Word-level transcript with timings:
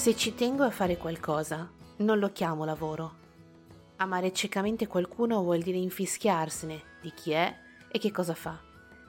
Se 0.00 0.16
ci 0.16 0.34
tengo 0.34 0.64
a 0.64 0.70
fare 0.70 0.96
qualcosa, 0.96 1.70
non 1.98 2.18
lo 2.18 2.32
chiamo 2.32 2.64
lavoro. 2.64 3.16
Amare 3.96 4.32
ciecamente 4.32 4.86
qualcuno 4.86 5.42
vuol 5.42 5.60
dire 5.60 5.76
infischiarsene 5.76 6.82
di 7.02 7.12
chi 7.12 7.32
è 7.32 7.54
e 7.86 7.98
che 7.98 8.10
cosa 8.10 8.32
fa. 8.32 8.58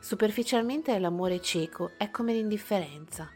Superficialmente 0.02 1.00
l'amore 1.00 1.40
cieco 1.40 1.92
è 1.98 2.12
come 2.12 2.34
l'indifferenza. 2.34 3.30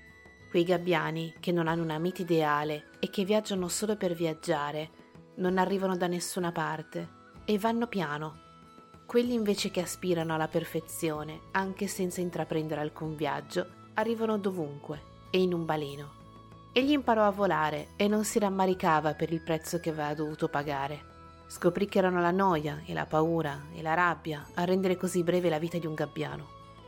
Quei 0.50 0.66
gabbiani 0.66 1.36
che 1.40 1.54
non 1.54 1.70
hanno 1.70 1.84
una 1.84 1.98
meta 1.98 2.24
ideale 2.24 2.88
e 3.00 3.10
che 3.10 3.24
viaggiano 3.24 3.70
solo 3.70 3.96
per 3.96 4.16
viaggiare, 4.16 4.90
non 5.36 5.58
arrivano 5.58 5.96
da 5.96 6.08
nessuna 6.08 6.52
parte 6.52 7.08
e 7.46 7.58
vanno 7.58 7.88
piano. 7.88 8.38
Quelli 9.06 9.34
invece 9.34 9.72
che 9.72 9.80
aspirano 9.80 10.34
alla 10.34 10.50
perfezione, 10.50 11.40
anche 11.52 11.88
senza 11.88 12.20
intraprendere 12.20 12.82
alcun 12.82 13.16
viaggio, 13.16 13.66
arrivano 13.94 14.38
dovunque 14.38 15.02
e 15.32 15.42
in 15.42 15.54
un 15.54 15.64
baleno. 15.64 16.25
Egli 16.78 16.92
imparò 16.92 17.26
a 17.26 17.32
volare 17.32 17.92
e 17.96 18.10
non 18.10 18.26
si 18.26 18.38
rammaricava 18.38 19.14
per 19.14 19.32
il 19.32 19.40
prezzo 19.40 19.80
che 19.80 19.92
aveva 19.92 20.14
dovuto 20.14 20.50
pagare. 20.50 21.14
Scoprì 21.48 21.88
che 21.88 22.00
erano 22.00 22.20
la 22.20 22.32
noia 22.32 22.82
e 22.86 22.94
la 22.94 23.06
paura 23.06 23.68
e 23.74 23.82
la 23.82 23.94
rabbia 23.94 24.46
a 24.56 24.66
rendere 24.66 24.98
così 24.98 25.24
breve 25.24 25.48
la 25.48 25.58
vita 25.58 25.78
di 25.78 25.86
un 25.88 25.94
gabbiano. 25.94 26.46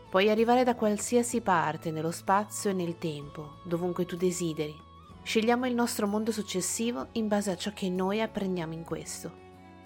Puoi 0.10 0.30
arrivare 0.30 0.66
da 0.66 0.76
qualsiasi 0.76 1.40
parte, 1.40 1.92
nello 1.92 2.12
spazio 2.12 2.70
e 2.70 2.74
nel 2.74 2.98
tempo, 2.98 3.60
dovunque 3.64 4.06
tu 4.06 4.18
desideri. 4.18 4.76
Scegliamo 5.24 5.66
il 5.66 5.74
nostro 5.74 6.06
mondo 6.06 6.34
successivo 6.34 7.08
in 7.14 7.30
base 7.30 7.52
a 7.52 7.56
ciò 7.56 7.72
che 7.74 7.90
noi 7.90 8.22
apprendiamo 8.22 8.74
in 8.74 8.84
questo. 8.84 9.32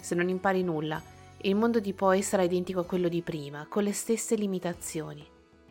Se 0.00 0.16
non 0.16 0.28
impari 0.28 0.64
nulla, 0.64 1.00
il 1.42 1.54
mondo 1.54 1.78
di 1.78 1.92
poi 1.92 2.22
sarà 2.22 2.42
identico 2.42 2.80
a 2.80 2.86
quello 2.86 3.06
di 3.06 3.22
prima, 3.22 3.66
con 3.68 3.84
le 3.84 3.92
stesse 3.92 4.34
limitazioni. 4.34 5.24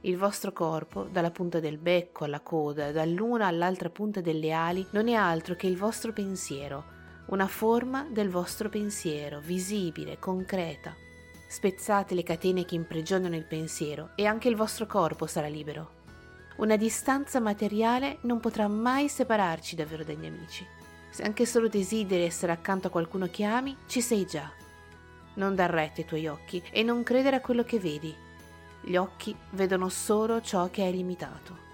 Il 0.03 0.17
vostro 0.17 0.51
corpo, 0.51 1.03
dalla 1.03 1.29
punta 1.29 1.59
del 1.59 1.77
becco 1.77 2.23
alla 2.23 2.39
coda, 2.39 2.91
dall'una 2.91 3.45
all'altra 3.45 3.91
punta 3.91 4.19
delle 4.19 4.51
ali, 4.51 4.83
non 4.93 5.07
è 5.07 5.13
altro 5.13 5.55
che 5.55 5.67
il 5.67 5.77
vostro 5.77 6.11
pensiero, 6.11 6.83
una 7.27 7.45
forma 7.45 8.07
del 8.09 8.29
vostro 8.29 8.67
pensiero, 8.67 9.39
visibile, 9.39 10.17
concreta. 10.17 10.95
Spezzate 11.47 12.15
le 12.15 12.23
catene 12.23 12.65
che 12.65 12.73
imprigionano 12.73 13.35
il 13.35 13.45
pensiero 13.45 14.13
e 14.15 14.25
anche 14.25 14.49
il 14.49 14.55
vostro 14.55 14.87
corpo 14.87 15.27
sarà 15.27 15.47
libero. 15.47 15.99
Una 16.57 16.77
distanza 16.77 17.39
materiale 17.39 18.17
non 18.21 18.39
potrà 18.39 18.67
mai 18.67 19.07
separarci 19.07 19.75
davvero 19.75 20.03
dagli 20.03 20.25
amici. 20.25 20.65
Se 21.11 21.21
anche 21.21 21.45
solo 21.45 21.67
desideri 21.67 22.23
essere 22.23 22.51
accanto 22.51 22.87
a 22.87 22.91
qualcuno 22.91 23.27
che 23.29 23.43
ami, 23.43 23.77
ci 23.85 24.01
sei 24.01 24.25
già. 24.25 24.51
Non 25.35 25.53
dar 25.53 25.69
retta 25.69 26.01
ai 26.01 26.07
tuoi 26.07 26.25
occhi 26.25 26.63
e 26.71 26.81
non 26.81 27.03
credere 27.03 27.35
a 27.35 27.41
quello 27.41 27.63
che 27.63 27.79
vedi, 27.79 28.15
gli 28.81 28.95
occhi 28.95 29.35
vedono 29.51 29.89
solo 29.89 30.41
ciò 30.41 30.69
che 30.69 30.87
è 30.87 30.91
limitato. 30.91 31.69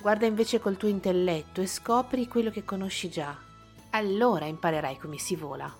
Guarda 0.00 0.26
invece 0.26 0.60
col 0.60 0.76
tuo 0.76 0.88
intelletto 0.88 1.60
e 1.60 1.66
scopri 1.66 2.26
quello 2.28 2.50
che 2.50 2.64
conosci 2.64 3.08
già. 3.08 3.36
Allora 3.90 4.46
imparerai 4.46 4.98
come 4.98 5.18
si 5.18 5.36
vola. 5.36 5.72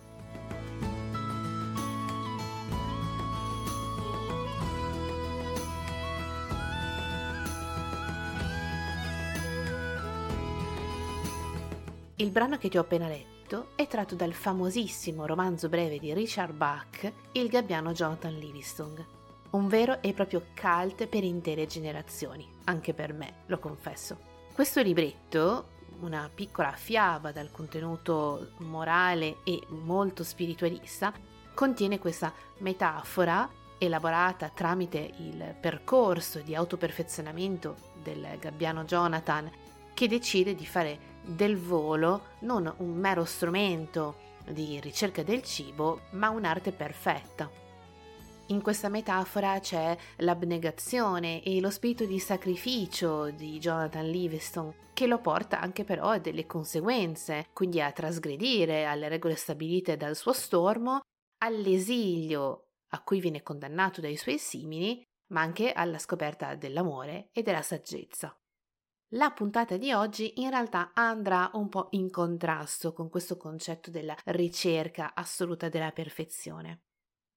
Il 12.16 12.30
brano 12.30 12.56
che 12.58 12.68
ti 12.68 12.78
ho 12.78 12.82
appena 12.82 13.08
letto 13.08 13.70
è 13.74 13.88
tratto 13.88 14.14
dal 14.14 14.32
famosissimo 14.32 15.26
romanzo 15.26 15.68
breve 15.68 15.98
di 15.98 16.14
Richard 16.14 16.54
Bach, 16.54 17.12
Il 17.32 17.48
gabbiano 17.48 17.90
Jonathan 17.90 18.38
Livingstone 18.38 19.20
un 19.52 19.68
vero 19.68 20.00
e 20.02 20.12
proprio 20.12 20.46
cult 20.58 21.06
per 21.06 21.24
intere 21.24 21.66
generazioni, 21.66 22.46
anche 22.64 22.94
per 22.94 23.12
me, 23.12 23.34
lo 23.46 23.58
confesso. 23.58 24.18
Questo 24.52 24.80
libretto, 24.82 25.68
una 26.00 26.30
piccola 26.32 26.72
fiaba 26.72 27.32
dal 27.32 27.50
contenuto 27.50 28.52
morale 28.58 29.38
e 29.44 29.62
molto 29.68 30.24
spiritualista, 30.24 31.12
contiene 31.54 31.98
questa 31.98 32.32
metafora 32.58 33.48
elaborata 33.78 34.48
tramite 34.48 35.10
il 35.18 35.56
percorso 35.60 36.40
di 36.40 36.54
autoperfezionamento 36.54 37.76
del 38.02 38.36
gabbiano 38.38 38.84
Jonathan 38.84 39.50
che 39.92 40.08
decide 40.08 40.54
di 40.54 40.64
fare 40.64 41.10
del 41.24 41.56
volo 41.56 42.28
non 42.40 42.72
un 42.78 42.96
mero 42.96 43.24
strumento 43.24 44.30
di 44.48 44.80
ricerca 44.80 45.22
del 45.22 45.42
cibo, 45.42 46.02
ma 46.10 46.30
un'arte 46.30 46.72
perfetta. 46.72 47.61
In 48.52 48.60
questa 48.60 48.90
metafora 48.90 49.58
c'è 49.60 49.96
l'abnegazione 50.18 51.42
e 51.42 51.58
lo 51.58 51.70
spirito 51.70 52.04
di 52.04 52.18
sacrificio 52.18 53.30
di 53.30 53.58
Jonathan 53.58 54.06
Livingstone, 54.06 54.90
che 54.92 55.06
lo 55.06 55.20
porta 55.20 55.58
anche 55.58 55.84
però 55.84 56.10
a 56.10 56.18
delle 56.18 56.44
conseguenze, 56.44 57.48
quindi 57.54 57.80
a 57.80 57.90
trasgredire 57.92 58.84
alle 58.84 59.08
regole 59.08 59.36
stabilite 59.36 59.96
dal 59.96 60.14
suo 60.14 60.34
stormo, 60.34 61.00
all'esilio 61.38 62.66
a 62.88 63.02
cui 63.02 63.20
viene 63.20 63.42
condannato 63.42 64.02
dai 64.02 64.18
suoi 64.18 64.36
simili, 64.36 65.02
ma 65.32 65.40
anche 65.40 65.72
alla 65.72 65.98
scoperta 65.98 66.54
dell'amore 66.54 67.30
e 67.32 67.40
della 67.42 67.62
saggezza. 67.62 68.36
La 69.14 69.30
puntata 69.30 69.78
di 69.78 69.92
oggi 69.94 70.42
in 70.42 70.50
realtà 70.50 70.90
andrà 70.92 71.48
un 71.54 71.70
po' 71.70 71.88
in 71.92 72.10
contrasto 72.10 72.92
con 72.92 73.08
questo 73.08 73.38
concetto 73.38 73.90
della 73.90 74.14
ricerca 74.26 75.14
assoluta 75.14 75.70
della 75.70 75.90
perfezione. 75.90 76.82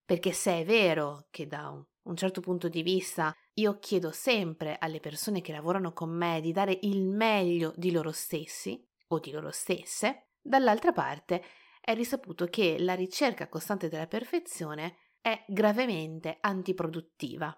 Perché 0.06 0.32
se 0.34 0.60
è 0.60 0.66
vero 0.66 1.28
che 1.32 1.48
da 1.48 1.70
un, 1.70 2.16
certo 2.16 2.40
punto 2.40 2.70
di 2.70 2.84
vista 2.84 3.36
io 3.54 3.80
chiedo 3.80 4.12
sempre 4.12 4.78
alle 4.80 5.00
persone 5.00 5.42
che 5.42 5.52
lavorano 5.52 5.94
con 5.94 6.10
me 6.10 6.42
di 6.42 6.52
dare 6.52 6.78
il 6.84 7.08
meglio 7.08 7.74
di 7.76 7.92
loro 7.92 8.12
stessi 8.12 8.88
o 9.08 9.20
di 9.20 9.32
loro 9.32 9.50
stesse, 9.50 10.28
dall'altra 10.40 10.92
parte 10.92 11.44
è 11.82 11.96
risaputo 11.96 12.46
che 12.46 12.78
la 12.78 12.94
ricerca 12.94 13.50
costante 13.50 13.90
della 13.90 14.08
perfezione 14.08 14.98
è 15.22 15.44
gravemente 15.48 16.38
antiproduttiva. 16.40 17.56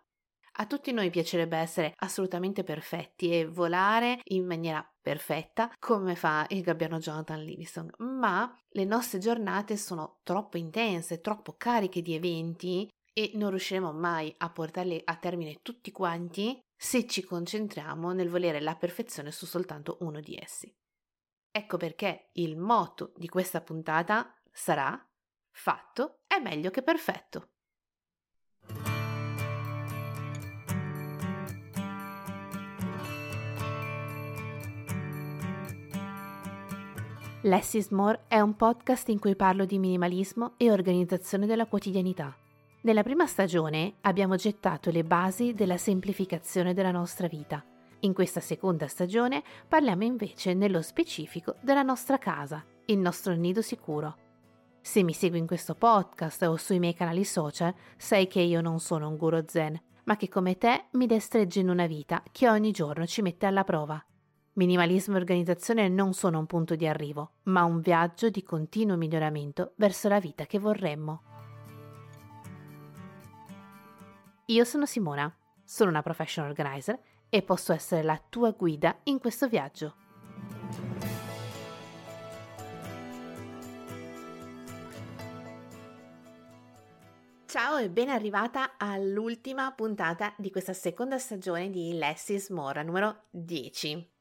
A 0.59 0.66
tutti 0.66 0.91
noi 0.91 1.12
piacerebbe 1.12 1.56
essere 1.56 1.94
assolutamente 1.97 2.63
perfetti 2.63 3.31
e 3.31 3.45
volare 3.45 4.19
in 4.29 4.45
maniera 4.45 4.84
perfetta 5.00 5.72
come 5.78 6.16
fa 6.16 6.47
il 6.50 6.62
gabbiano 6.62 6.97
Jonathan 6.97 7.44
Livingston, 7.44 7.91
ma 8.00 8.51
le 8.69 8.84
nostre 8.84 9.19
giornate 9.19 9.78
sono 9.78 10.19
troppo 10.23 10.57
intense, 10.57 11.22
troppo 11.22 11.53
cariche 11.57 12.01
di 12.01 12.16
eventi 12.16 12.90
e 13.13 13.31
non 13.35 13.51
riusciremo 13.51 13.94
mai 13.94 14.34
a 14.38 14.50
portarle 14.50 15.01
a 15.06 15.16
termine 15.18 15.59
tutti 15.62 15.91
quanti 15.91 16.59
se 16.75 17.06
ci 17.06 17.24
concentriamo 17.24 18.12
nel 18.12 18.29
volere 18.29 18.59
la 18.59 18.75
perfezione 18.75 19.31
su 19.31 19.45
soltanto 19.45 19.97
uno 20.01 20.19
di 20.19 20.35
essi. 20.41 20.75
Ecco 21.51 21.77
perché 21.77 22.30
il 22.33 22.57
motto 22.57 23.13
di 23.15 23.27
questa 23.27 23.62
puntata 23.62 24.36
sarà 24.51 25.00
fatto 25.51 26.21
è 26.25 26.39
meglio 26.39 26.71
che 26.71 26.81
perfetto. 26.81 27.50
Less 37.47 37.75
is 37.75 37.88
More 37.91 38.25
è 38.27 38.41
un 38.41 38.57
podcast 38.57 39.07
in 39.07 39.19
cui 39.19 39.33
parlo 39.38 39.63
di 39.63 39.79
minimalismo 39.79 40.55
e 40.57 40.69
organizzazione 40.69 41.45
della 41.45 41.65
quotidianità. 41.65 42.35
Nella 42.81 43.03
prima 43.03 43.25
stagione 43.25 43.94
abbiamo 44.01 44.35
gettato 44.35 44.91
le 44.91 45.05
basi 45.05 45.53
della 45.53 45.77
semplificazione 45.77 46.73
della 46.73 46.91
nostra 46.91 47.27
vita. 47.27 47.63
In 48.01 48.13
questa 48.13 48.41
seconda 48.41 48.88
stagione 48.88 49.41
parliamo 49.65 50.03
invece 50.03 50.55
nello 50.55 50.81
specifico 50.81 51.55
della 51.61 51.83
nostra 51.83 52.17
casa, 52.17 52.65
il 52.88 52.97
nostro 52.97 53.33
nido 53.33 53.61
sicuro. 53.61 54.17
Se 54.81 55.01
mi 55.01 55.13
segui 55.13 55.39
in 55.39 55.47
questo 55.47 55.73
podcast 55.73 56.41
o 56.41 56.57
sui 56.57 56.79
miei 56.79 56.95
canali 56.95 57.23
social, 57.23 57.73
sai 57.95 58.27
che 58.27 58.41
io 58.41 58.59
non 58.59 58.81
sono 58.81 59.07
un 59.07 59.15
guru 59.15 59.41
zen, 59.47 59.81
ma 60.03 60.17
che 60.17 60.27
come 60.27 60.57
te 60.57 60.88
mi 60.91 61.05
destregge 61.05 61.61
in 61.61 61.69
una 61.69 61.88
vita 61.88 62.21
che 62.29 62.49
ogni 62.49 62.71
giorno 62.71 63.05
ci 63.05 63.21
mette 63.21 63.45
alla 63.45 63.63
prova. 63.63 64.03
Minimalismo 64.57 65.13
e 65.13 65.19
organizzazione 65.19 65.88
non 65.88 66.13
sono 66.15 66.39
un 66.39 66.48
punto 66.48 66.75
di 66.75 66.88
arrivo, 66.88 67.33
ma 67.44 67.63
un 67.63 67.80
viaggio 67.80 68.31
di 68.31 68.42
continuo 68.42 68.98
miglioramento 68.98 69.74
verso 69.75 70.07
la 70.07 70.19
vita 70.19 70.48
che 70.48 70.57
vorremmo. 70.57 71.21
Io 74.45 74.63
sono 74.63 74.88
Simona, 74.88 75.31
sono 75.63 75.92
una 75.92 76.01
professional 76.01 76.50
organizer 76.50 77.00
e 77.30 77.44
posso 77.44 77.71
essere 77.71 78.01
la 78.01 78.19
tua 78.30 78.50
guida 78.50 78.98
in 79.04 79.19
questo 79.19 79.48
viaggio. 79.48 79.94
Ciao 87.45 87.77
e 87.77 87.92
ben 87.92 88.09
arrivata 88.09 88.75
all'ultima 88.77 89.71
puntata 89.74 90.33
di 90.36 90.50
questa 90.50 90.74
seconda 90.74 91.19
stagione 91.19 91.69
di 91.69 91.94
Less 91.94 92.30
is 92.30 92.50
More, 92.50 92.81
numero 92.81 93.25
10. 93.30 94.15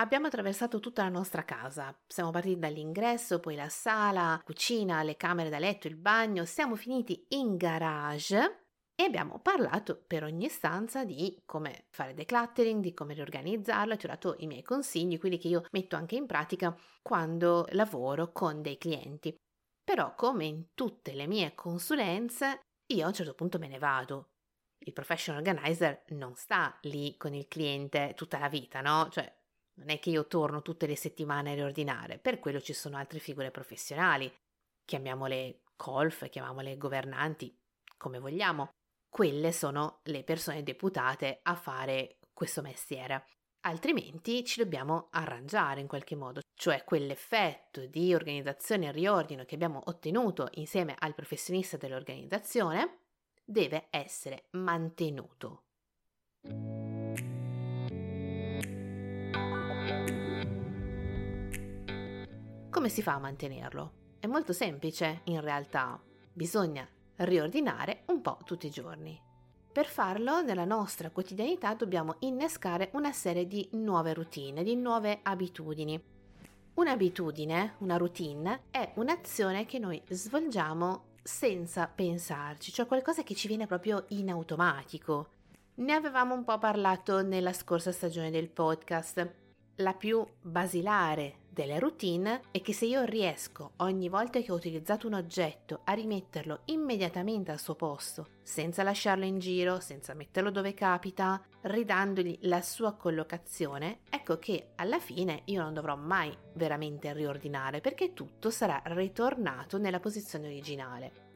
Abbiamo 0.00 0.28
attraversato 0.28 0.80
tutta 0.80 1.02
la 1.02 1.10
nostra 1.10 1.44
casa, 1.44 1.94
siamo 2.06 2.30
partiti 2.30 2.58
dall'ingresso, 2.58 3.38
poi 3.38 3.54
la 3.54 3.68
sala, 3.68 4.40
cucina, 4.42 5.02
le 5.02 5.18
camere 5.18 5.50
da 5.50 5.58
letto, 5.58 5.88
il 5.88 5.96
bagno, 5.96 6.46
siamo 6.46 6.74
finiti 6.74 7.26
in 7.34 7.58
garage 7.58 8.64
e 8.94 9.04
abbiamo 9.04 9.40
parlato 9.40 10.02
per 10.06 10.24
ogni 10.24 10.48
stanza 10.48 11.04
di 11.04 11.38
come 11.44 11.84
fare 11.90 12.14
decluttering, 12.14 12.80
di 12.80 12.94
come 12.94 13.12
riorganizzarlo 13.12 13.98
ti 13.98 14.06
ho 14.06 14.08
dato 14.08 14.36
i 14.38 14.46
miei 14.46 14.62
consigli, 14.62 15.18
quelli 15.18 15.36
che 15.36 15.48
io 15.48 15.64
metto 15.72 15.96
anche 15.96 16.16
in 16.16 16.24
pratica 16.24 16.74
quando 17.02 17.66
lavoro 17.72 18.32
con 18.32 18.62
dei 18.62 18.78
clienti. 18.78 19.36
Però 19.84 20.14
come 20.14 20.46
in 20.46 20.68
tutte 20.72 21.12
le 21.12 21.26
mie 21.26 21.54
consulenze, 21.54 22.60
io 22.86 23.04
a 23.04 23.08
un 23.08 23.12
certo 23.12 23.34
punto 23.34 23.58
me 23.58 23.68
ne 23.68 23.78
vado. 23.78 24.30
Il 24.78 24.94
professional 24.94 25.42
organizer 25.42 26.04
non 26.08 26.34
sta 26.36 26.78
lì 26.84 27.18
con 27.18 27.34
il 27.34 27.46
cliente 27.48 28.14
tutta 28.16 28.38
la 28.38 28.48
vita, 28.48 28.80
no? 28.80 29.10
Cioè, 29.10 29.39
non 29.80 29.90
è 29.90 29.98
che 29.98 30.10
io 30.10 30.26
torno 30.26 30.62
tutte 30.62 30.86
le 30.86 30.96
settimane 30.96 31.52
a 31.52 31.54
riordinare, 31.54 32.18
per 32.18 32.38
quello 32.38 32.60
ci 32.60 32.72
sono 32.72 32.96
altre 32.96 33.18
figure 33.18 33.50
professionali, 33.50 34.32
chiamiamole 34.84 35.62
colf, 35.76 36.28
chiamiamole 36.28 36.76
governanti, 36.78 37.54
come 37.96 38.18
vogliamo. 38.18 38.70
Quelle 39.08 39.52
sono 39.52 40.00
le 40.04 40.22
persone 40.22 40.62
deputate 40.62 41.40
a 41.42 41.54
fare 41.54 42.18
questo 42.32 42.62
mestiere 42.62 43.24
altrimenti 43.62 44.44
ci 44.44 44.62
dobbiamo 44.62 45.08
arrangiare 45.10 45.80
in 45.80 45.86
qualche 45.86 46.16
modo, 46.16 46.40
cioè 46.54 46.84
quell'effetto 46.84 47.86
di 47.86 48.14
organizzazione 48.14 48.88
e 48.88 48.92
riordino 48.92 49.44
che 49.44 49.54
abbiamo 49.54 49.82
ottenuto 49.86 50.48
insieme 50.52 50.94
al 50.98 51.14
professionista 51.14 51.76
dell'organizzazione 51.76 52.98
deve 53.44 53.88
essere 53.90 54.44
mantenuto. 54.50 55.64
Come 62.80 62.92
si 62.92 63.02
fa 63.02 63.12
a 63.12 63.18
mantenerlo? 63.18 63.92
È 64.20 64.26
molto 64.26 64.54
semplice 64.54 65.20
in 65.24 65.42
realtà, 65.42 66.00
bisogna 66.32 66.88
riordinare 67.16 68.04
un 68.06 68.22
po' 68.22 68.38
tutti 68.42 68.68
i 68.68 68.70
giorni. 68.70 69.20
Per 69.70 69.84
farlo, 69.84 70.40
nella 70.40 70.64
nostra 70.64 71.10
quotidianità 71.10 71.74
dobbiamo 71.74 72.16
innescare 72.20 72.88
una 72.94 73.12
serie 73.12 73.46
di 73.46 73.68
nuove 73.72 74.14
routine, 74.14 74.62
di 74.62 74.76
nuove 74.76 75.18
abitudini. 75.22 76.02
Un'abitudine, 76.72 77.74
una 77.80 77.98
routine, 77.98 78.62
è 78.70 78.92
un'azione 78.94 79.66
che 79.66 79.78
noi 79.78 80.00
svolgiamo 80.08 81.02
senza 81.22 81.86
pensarci, 81.86 82.72
cioè 82.72 82.86
qualcosa 82.86 83.22
che 83.22 83.34
ci 83.34 83.46
viene 83.46 83.66
proprio 83.66 84.06
in 84.08 84.30
automatico. 84.30 85.32
Ne 85.74 85.92
avevamo 85.92 86.32
un 86.32 86.44
po' 86.44 86.58
parlato 86.58 87.20
nella 87.20 87.52
scorsa 87.52 87.92
stagione 87.92 88.30
del 88.30 88.48
podcast. 88.48 89.34
La 89.76 89.92
più 89.92 90.26
basilare 90.40 91.39
delle 91.60 91.78
routine 91.78 92.40
è 92.52 92.62
che 92.62 92.72
se 92.72 92.86
io 92.86 93.04
riesco 93.04 93.72
ogni 93.78 94.08
volta 94.08 94.40
che 94.40 94.50
ho 94.50 94.54
utilizzato 94.54 95.06
un 95.06 95.12
oggetto 95.12 95.82
a 95.84 95.92
rimetterlo 95.92 96.60
immediatamente 96.66 97.50
al 97.50 97.60
suo 97.60 97.74
posto, 97.74 98.28
senza 98.42 98.82
lasciarlo 98.82 99.26
in 99.26 99.38
giro, 99.38 99.78
senza 99.78 100.14
metterlo 100.14 100.50
dove 100.50 100.72
capita, 100.72 101.38
ridandogli 101.62 102.38
la 102.42 102.62
sua 102.62 102.94
collocazione, 102.94 104.00
ecco 104.08 104.38
che 104.38 104.70
alla 104.76 104.98
fine 104.98 105.42
io 105.46 105.60
non 105.60 105.74
dovrò 105.74 105.96
mai 105.96 106.34
veramente 106.54 107.12
riordinare 107.12 107.82
perché 107.82 108.14
tutto 108.14 108.48
sarà 108.48 108.80
ritornato 108.86 109.76
nella 109.76 110.00
posizione 110.00 110.46
originale. 110.46 111.28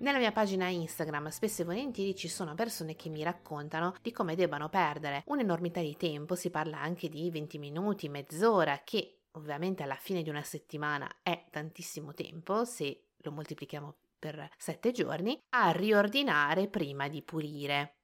Nella 0.00 0.16
mia 0.16 0.32
pagina 0.32 0.66
Instagram 0.68 1.28
spesso 1.28 1.60
e 1.60 1.66
volentieri 1.66 2.16
ci 2.16 2.28
sono 2.28 2.54
persone 2.54 2.96
che 2.96 3.10
mi 3.10 3.22
raccontano 3.22 3.94
di 4.00 4.12
come 4.12 4.34
debbano 4.34 4.70
perdere 4.70 5.24
un'enormità 5.26 5.80
di 5.80 5.94
tempo, 5.98 6.34
si 6.34 6.48
parla 6.48 6.80
anche 6.80 7.10
di 7.10 7.30
20 7.30 7.58
minuti, 7.58 8.08
mezz'ora, 8.08 8.80
che 8.82 9.24
ovviamente 9.32 9.82
alla 9.82 9.96
fine 9.96 10.22
di 10.22 10.30
una 10.30 10.42
settimana 10.42 11.06
è 11.22 11.44
tantissimo 11.50 12.14
tempo 12.14 12.64
se 12.64 13.08
lo 13.14 13.30
moltiplichiamo 13.30 13.94
per 14.18 14.48
7 14.56 14.90
giorni, 14.90 15.38
a 15.50 15.70
riordinare 15.70 16.68
prima 16.68 17.06
di 17.08 17.20
pulire. 17.20 17.96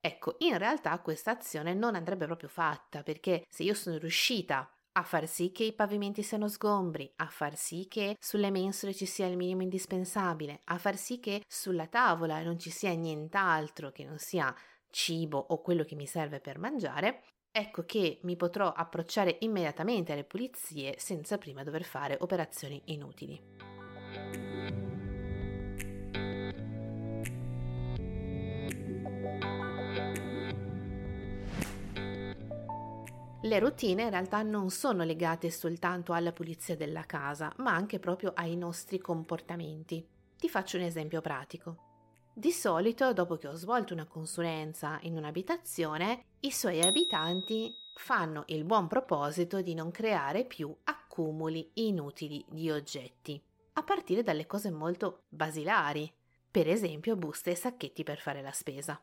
Ecco, 0.00 0.34
in 0.38 0.58
realtà 0.58 0.98
questa 0.98 1.30
azione 1.30 1.72
non 1.72 1.94
andrebbe 1.94 2.26
proprio 2.26 2.48
fatta 2.48 3.04
perché 3.04 3.44
se 3.48 3.62
io 3.62 3.74
sono 3.74 3.96
riuscita 3.98 4.68
a 4.96 5.02
far 5.02 5.26
sì 5.26 5.50
che 5.50 5.64
i 5.64 5.72
pavimenti 5.72 6.22
siano 6.22 6.48
sgombri, 6.48 7.10
a 7.16 7.26
far 7.26 7.56
sì 7.56 7.86
che 7.88 8.16
sulle 8.20 8.50
mensole 8.50 8.94
ci 8.94 9.06
sia 9.06 9.26
il 9.26 9.36
minimo 9.36 9.62
indispensabile, 9.62 10.60
a 10.64 10.78
far 10.78 10.96
sì 10.96 11.18
che 11.18 11.42
sulla 11.48 11.86
tavola 11.86 12.40
non 12.42 12.58
ci 12.58 12.70
sia 12.70 12.92
nient'altro 12.94 13.90
che 13.90 14.04
non 14.04 14.18
sia 14.18 14.54
cibo 14.90 15.38
o 15.38 15.60
quello 15.60 15.82
che 15.82 15.96
mi 15.96 16.06
serve 16.06 16.38
per 16.40 16.58
mangiare, 16.58 17.24
ecco 17.50 17.84
che 17.84 18.20
mi 18.22 18.36
potrò 18.36 18.70
approcciare 18.70 19.38
immediatamente 19.40 20.12
alle 20.12 20.24
pulizie 20.24 20.94
senza 20.98 21.38
prima 21.38 21.64
dover 21.64 21.82
fare 21.82 22.16
operazioni 22.20 22.80
inutili. 22.86 24.83
Le 33.44 33.58
routine 33.58 34.04
in 34.04 34.08
realtà 34.08 34.40
non 34.40 34.70
sono 34.70 35.04
legate 35.04 35.50
soltanto 35.50 36.14
alla 36.14 36.32
pulizia 36.32 36.76
della 36.76 37.04
casa, 37.04 37.52
ma 37.58 37.74
anche 37.74 37.98
proprio 37.98 38.32
ai 38.34 38.56
nostri 38.56 38.98
comportamenti. 38.98 40.02
Ti 40.38 40.48
faccio 40.48 40.78
un 40.78 40.84
esempio 40.84 41.20
pratico. 41.20 41.76
Di 42.32 42.50
solito, 42.50 43.12
dopo 43.12 43.36
che 43.36 43.46
ho 43.46 43.54
svolto 43.54 43.92
una 43.92 44.06
consulenza 44.06 44.98
in 45.02 45.18
un'abitazione, 45.18 46.24
i 46.40 46.50
suoi 46.50 46.80
abitanti 46.80 47.70
fanno 47.96 48.44
il 48.46 48.64
buon 48.64 48.86
proposito 48.86 49.60
di 49.60 49.74
non 49.74 49.90
creare 49.90 50.46
più 50.46 50.74
accumuli 50.84 51.70
inutili 51.74 52.42
di 52.48 52.70
oggetti, 52.70 53.38
a 53.74 53.82
partire 53.82 54.22
dalle 54.22 54.46
cose 54.46 54.70
molto 54.70 55.24
basilari, 55.28 56.10
per 56.50 56.66
esempio 56.66 57.14
buste 57.14 57.50
e 57.50 57.56
sacchetti 57.56 58.04
per 58.04 58.20
fare 58.20 58.40
la 58.40 58.52
spesa. 58.52 58.98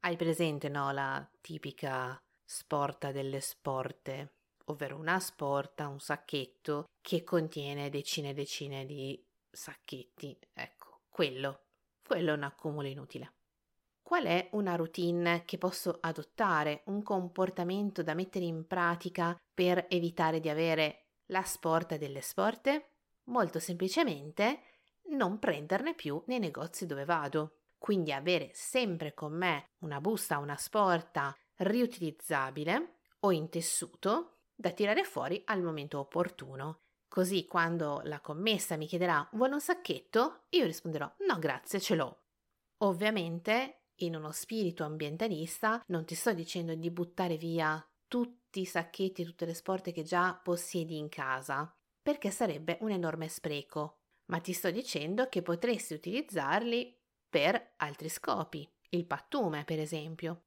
Hai 0.00 0.16
presente, 0.16 0.70
no, 0.70 0.90
la 0.92 1.28
tipica 1.42 2.18
sporta 2.52 3.12
delle 3.12 3.40
sporte, 3.40 4.32
ovvero 4.64 4.96
una 4.96 5.20
sporta, 5.20 5.86
un 5.86 6.00
sacchetto 6.00 6.88
che 7.00 7.22
contiene 7.22 7.90
decine 7.90 8.30
e 8.30 8.34
decine 8.34 8.84
di 8.84 9.24
sacchetti. 9.48 10.36
Ecco, 10.52 11.02
quello, 11.08 11.60
quello 12.04 12.32
è 12.32 12.34
un 12.34 12.42
accumulo 12.42 12.88
inutile. 12.88 13.34
Qual 14.02 14.24
è 14.24 14.48
una 14.54 14.74
routine 14.74 15.44
che 15.44 15.58
posso 15.58 15.98
adottare, 16.00 16.82
un 16.86 17.04
comportamento 17.04 18.02
da 18.02 18.14
mettere 18.14 18.46
in 18.46 18.66
pratica 18.66 19.40
per 19.54 19.86
evitare 19.88 20.40
di 20.40 20.48
avere 20.48 21.04
la 21.26 21.44
sporta 21.44 21.96
delle 21.98 22.20
sporte? 22.20 22.94
Molto 23.26 23.60
semplicemente 23.60 24.62
non 25.10 25.38
prenderne 25.38 25.94
più 25.94 26.20
nei 26.26 26.40
negozi 26.40 26.84
dove 26.84 27.04
vado. 27.04 27.58
Quindi 27.78 28.12
avere 28.12 28.50
sempre 28.54 29.14
con 29.14 29.34
me 29.34 29.68
una 29.82 30.00
busta, 30.00 30.38
una 30.38 30.56
sporta, 30.56 31.32
riutilizzabile 31.60 33.00
o 33.20 33.32
in 33.32 33.48
tessuto 33.48 34.38
da 34.54 34.70
tirare 34.70 35.04
fuori 35.04 35.42
al 35.46 35.62
momento 35.62 35.98
opportuno. 35.98 36.82
Così 37.08 37.46
quando 37.46 38.00
la 38.04 38.20
commessa 38.20 38.76
mi 38.76 38.86
chiederà 38.86 39.26
vuole 39.32 39.54
un 39.54 39.60
sacchetto, 39.60 40.44
io 40.50 40.64
risponderò 40.64 41.12
no 41.26 41.38
grazie, 41.38 41.80
ce 41.80 41.96
l'ho. 41.96 42.22
Ovviamente, 42.78 43.86
in 43.96 44.14
uno 44.14 44.30
spirito 44.30 44.84
ambientalista, 44.84 45.82
non 45.88 46.04
ti 46.04 46.14
sto 46.14 46.32
dicendo 46.32 46.74
di 46.74 46.90
buttare 46.90 47.36
via 47.36 47.84
tutti 48.06 48.60
i 48.60 48.64
sacchetti, 48.64 49.24
tutte 49.24 49.44
le 49.44 49.54
sporte 49.54 49.92
che 49.92 50.02
già 50.02 50.38
possiedi 50.42 50.96
in 50.96 51.08
casa, 51.08 51.74
perché 52.00 52.30
sarebbe 52.30 52.78
un 52.80 52.90
enorme 52.90 53.28
spreco, 53.28 53.98
ma 54.26 54.38
ti 54.38 54.52
sto 54.52 54.70
dicendo 54.70 55.28
che 55.28 55.42
potresti 55.42 55.94
utilizzarli 55.94 56.96
per 57.28 57.74
altri 57.76 58.08
scopi, 58.08 58.68
il 58.90 59.04
pattume 59.04 59.64
per 59.64 59.78
esempio. 59.78 60.44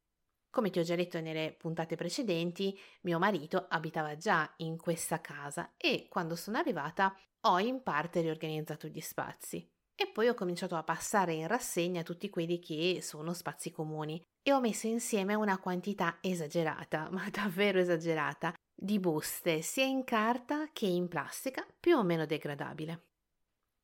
Come 0.53 0.69
ti 0.69 0.77
ho 0.77 0.83
già 0.83 0.93
detto 0.93 1.19
nelle 1.19 1.55
puntate 1.57 1.95
precedenti, 1.95 2.79
mio 3.01 3.17
marito 3.17 3.65
abitava 3.69 4.15
già 4.17 4.53
in 4.57 4.77
questa 4.77 5.19
casa 5.19 5.74
e 5.77 6.05
quando 6.07 6.36
sono 6.36 6.60
arrivata 6.60 7.19
ho 7.48 7.57
in 7.57 7.81
parte 7.81 8.22
riorganizzato 8.22 8.88
gli 8.88 9.00
spazi. 9.00 9.67
E 9.95 10.12
poi 10.13 10.27
ho 10.27 10.36
cominciato 10.36 10.75
a 10.75 10.83
passare 10.83 11.33
in 11.33 11.48
rassegna 11.48 12.03
tutti 12.03 12.29
quelli 12.29 12.60
che 12.60 13.00
sono 13.01 13.33
spazi 13.33 13.72
comuni. 13.72 14.22
e 14.43 14.53
ho 14.53 14.60
messo 14.60 14.86
insieme 14.86 15.33
una 15.33 15.57
quantità 15.57 16.19
esagerata, 16.22 17.10
ma 17.10 17.27
davvero 17.31 17.79
esagerata, 17.79 18.53
di 18.75 19.00
buste 19.00 19.63
sia 19.63 19.86
in 19.86 20.03
carta 20.03 20.69
che 20.72 20.86
in 20.86 21.07
plastica 21.07 21.65
più 21.79 21.98
o 21.98 22.03
meno 22.03 22.27
degradabile. 22.27 23.07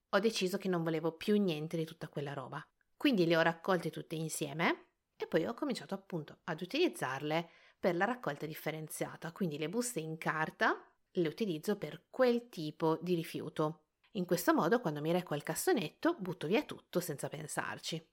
Ho 0.09 0.19
deciso 0.19 0.59
che 0.59 0.67
non 0.67 0.83
volevo 0.83 1.13
più 1.13 1.41
niente 1.41 1.77
di 1.77 1.85
tutta 1.85 2.09
quella 2.09 2.33
roba, 2.33 2.61
quindi 2.95 3.25
le 3.25 3.37
ho 3.37 3.41
raccolte 3.41 3.89
tutte 3.89 4.13
insieme 4.13 4.88
e 5.19 5.27
poi 5.27 5.45
ho 5.45 5.53
cominciato 5.53 5.93
appunto 5.93 6.39
ad 6.45 6.61
utilizzarle 6.61 7.49
per 7.77 7.95
la 7.95 8.05
raccolta 8.05 8.45
differenziata, 8.45 9.31
quindi 9.31 9.57
le 9.57 9.69
buste 9.69 9.99
in 9.99 10.17
carta 10.17 10.81
le 11.11 11.27
utilizzo 11.27 11.77
per 11.77 12.05
quel 12.09 12.49
tipo 12.49 12.97
di 13.01 13.15
rifiuto. 13.15 13.81
In 14.13 14.25
questo 14.25 14.53
modo, 14.53 14.79
quando 14.79 15.01
mi 15.01 15.11
reco 15.11 15.33
al 15.33 15.43
cassonetto, 15.43 16.15
butto 16.19 16.47
via 16.47 16.63
tutto 16.63 16.99
senza 16.99 17.27
pensarci. 17.27 18.03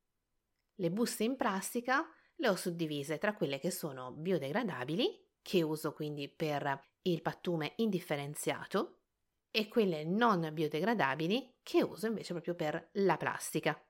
Le 0.74 0.90
buste 0.90 1.24
in 1.24 1.36
plastica 1.36 2.06
le 2.36 2.48
ho 2.48 2.56
suddivise 2.56 3.18
tra 3.18 3.34
quelle 3.34 3.58
che 3.58 3.70
sono 3.70 4.12
biodegradabili, 4.12 5.24
che 5.40 5.62
uso 5.62 5.92
quindi 5.92 6.28
per 6.28 6.88
il 7.02 7.22
pattume 7.22 7.72
indifferenziato, 7.76 8.98
e 9.50 9.68
quelle 9.68 10.04
non 10.04 10.50
biodegradabili, 10.52 11.60
che 11.62 11.82
uso 11.82 12.06
invece 12.06 12.32
proprio 12.32 12.54
per 12.54 12.90
la 12.94 13.16
plastica. 13.16 13.80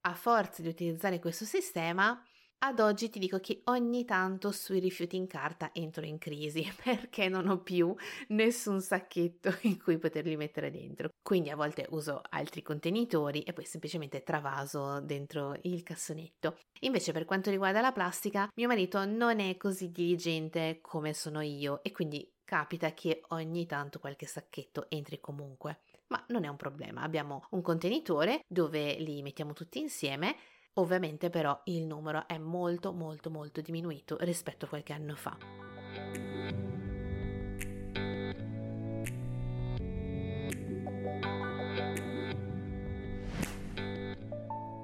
A 0.00 0.14
forza 0.14 0.60
di 0.60 0.68
utilizzare 0.68 1.20
questo 1.20 1.44
sistema, 1.44 2.20
ad 2.60 2.80
oggi 2.80 3.08
ti 3.08 3.18
dico 3.18 3.38
che 3.38 3.62
ogni 3.64 4.04
tanto 4.04 4.50
sui 4.50 4.80
rifiuti 4.80 5.16
in 5.16 5.26
carta 5.26 5.70
entro 5.72 6.04
in 6.04 6.18
crisi 6.18 6.66
perché 6.82 7.28
non 7.28 7.48
ho 7.48 7.60
più 7.62 7.94
nessun 8.28 8.80
sacchetto 8.80 9.56
in 9.62 9.80
cui 9.80 9.98
poterli 9.98 10.36
mettere 10.36 10.70
dentro. 10.70 11.10
Quindi 11.22 11.50
a 11.50 11.56
volte 11.56 11.86
uso 11.90 12.20
altri 12.30 12.62
contenitori 12.62 13.42
e 13.42 13.52
poi 13.52 13.64
semplicemente 13.64 14.22
travaso 14.22 15.00
dentro 15.00 15.56
il 15.62 15.82
cassonetto. 15.82 16.58
Invece 16.80 17.12
per 17.12 17.24
quanto 17.24 17.50
riguarda 17.50 17.80
la 17.80 17.92
plastica, 17.92 18.48
mio 18.56 18.68
marito 18.68 19.04
non 19.04 19.40
è 19.40 19.56
così 19.56 19.90
diligente 19.90 20.78
come 20.80 21.14
sono 21.14 21.40
io 21.40 21.82
e 21.82 21.92
quindi 21.92 22.28
capita 22.44 22.92
che 22.92 23.20
ogni 23.28 23.66
tanto 23.66 23.98
qualche 23.98 24.26
sacchetto 24.26 24.86
entri 24.88 25.20
comunque. 25.20 25.80
Ma 26.08 26.24
non 26.28 26.44
è 26.44 26.48
un 26.48 26.56
problema, 26.56 27.02
abbiamo 27.02 27.44
un 27.50 27.60
contenitore 27.60 28.40
dove 28.48 28.94
li 28.94 29.20
mettiamo 29.20 29.52
tutti 29.52 29.78
insieme 29.78 30.34
Ovviamente 30.78 31.28
però 31.28 31.60
il 31.64 31.84
numero 31.84 32.26
è 32.28 32.38
molto 32.38 32.92
molto 32.92 33.30
molto 33.30 33.60
diminuito 33.60 34.16
rispetto 34.20 34.64
a 34.64 34.68
qualche 34.68 34.92
anno 34.92 35.16
fa. 35.16 35.36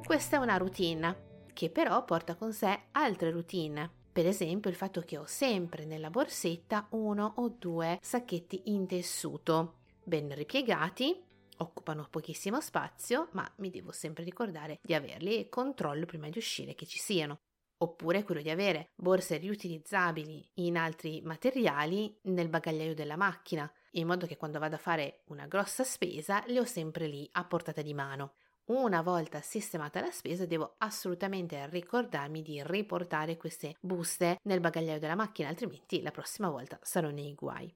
Questa 0.04 0.36
è 0.36 0.40
una 0.40 0.56
routine 0.56 1.32
che 1.52 1.70
però 1.70 2.04
porta 2.04 2.34
con 2.34 2.52
sé 2.52 2.86
altre 2.92 3.30
routine. 3.30 3.88
Per 4.12 4.26
esempio 4.26 4.70
il 4.70 4.76
fatto 4.76 5.00
che 5.00 5.16
ho 5.16 5.26
sempre 5.26 5.84
nella 5.84 6.10
borsetta 6.10 6.88
uno 6.90 7.34
o 7.36 7.54
due 7.56 7.98
sacchetti 8.02 8.62
in 8.66 8.86
tessuto, 8.86 9.74
ben 10.02 10.32
ripiegati, 10.34 11.22
occupano 11.58 12.06
pochissimo 12.10 12.60
spazio, 12.60 13.28
ma 13.32 13.50
mi 13.56 13.70
devo 13.70 13.92
sempre 13.92 14.24
ricordare 14.24 14.78
di 14.82 14.94
averli 14.94 15.38
e 15.38 15.48
controllo 15.48 16.06
prima 16.06 16.28
di 16.28 16.38
uscire 16.38 16.74
che 16.74 16.86
ci 16.86 16.98
siano. 16.98 17.40
Oppure 17.78 18.22
quello 18.22 18.40
di 18.40 18.50
avere 18.50 18.90
borse 18.94 19.36
riutilizzabili 19.36 20.50
in 20.54 20.76
altri 20.76 21.20
materiali 21.22 22.18
nel 22.22 22.48
bagagliaio 22.48 22.94
della 22.94 23.16
macchina, 23.16 23.70
in 23.92 24.06
modo 24.06 24.26
che 24.26 24.36
quando 24.36 24.58
vado 24.58 24.76
a 24.76 24.78
fare 24.78 25.22
una 25.26 25.46
grossa 25.46 25.84
spesa 25.84 26.42
le 26.46 26.60
ho 26.60 26.64
sempre 26.64 27.06
lì 27.06 27.28
a 27.32 27.44
portata 27.44 27.82
di 27.82 27.92
mano. 27.92 28.34
Una 28.66 29.02
volta 29.02 29.42
sistemata 29.42 30.00
la 30.00 30.10
spesa 30.10 30.46
devo 30.46 30.76
assolutamente 30.78 31.68
ricordarmi 31.68 32.40
di 32.40 32.62
riportare 32.64 33.36
queste 33.36 33.76
buste 33.80 34.38
nel 34.44 34.60
bagagliaio 34.60 34.98
della 34.98 35.14
macchina, 35.14 35.48
altrimenti 35.48 36.00
la 36.00 36.10
prossima 36.10 36.48
volta 36.48 36.78
sarò 36.80 37.10
nei 37.10 37.34
guai. 37.34 37.70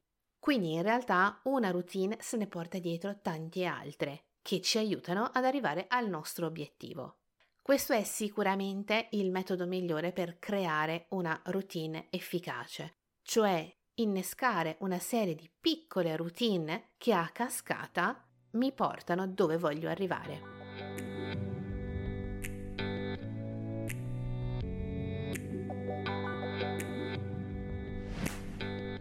Quindi 0.49 0.73
in 0.73 0.83
realtà 0.83 1.41
una 1.43 1.71
routine 1.71 2.17
se 2.21 2.39
ne 2.39 2.47
porta 2.47 2.79
dietro 2.79 3.19
tante 3.21 3.67
altre 3.67 4.29
che 4.41 4.63
ci 4.63 4.79
aiutano 4.79 5.25
ad 5.31 5.45
arrivare 5.45 5.85
al 5.91 6.09
nostro 6.09 6.47
obiettivo. 6.47 7.19
Questo 7.61 7.93
è 7.93 8.03
sicuramente 8.03 9.09
il 9.11 9.31
metodo 9.31 9.67
migliore 9.67 10.11
per 10.11 10.39
creare 10.39 11.05
una 11.11 11.39
routine 11.45 12.07
efficace, 12.09 12.95
cioè 13.21 13.71
innescare 13.97 14.79
una 14.81 14.99
serie 14.99 15.35
di 15.35 15.51
piccole 15.61 16.17
routine 16.17 16.93
che 16.97 17.13
a 17.13 17.29
cascata 17.31 18.27
mi 18.53 18.73
portano 18.73 19.27
dove 19.27 19.59
voglio 19.59 19.91
arrivare. 19.91 20.58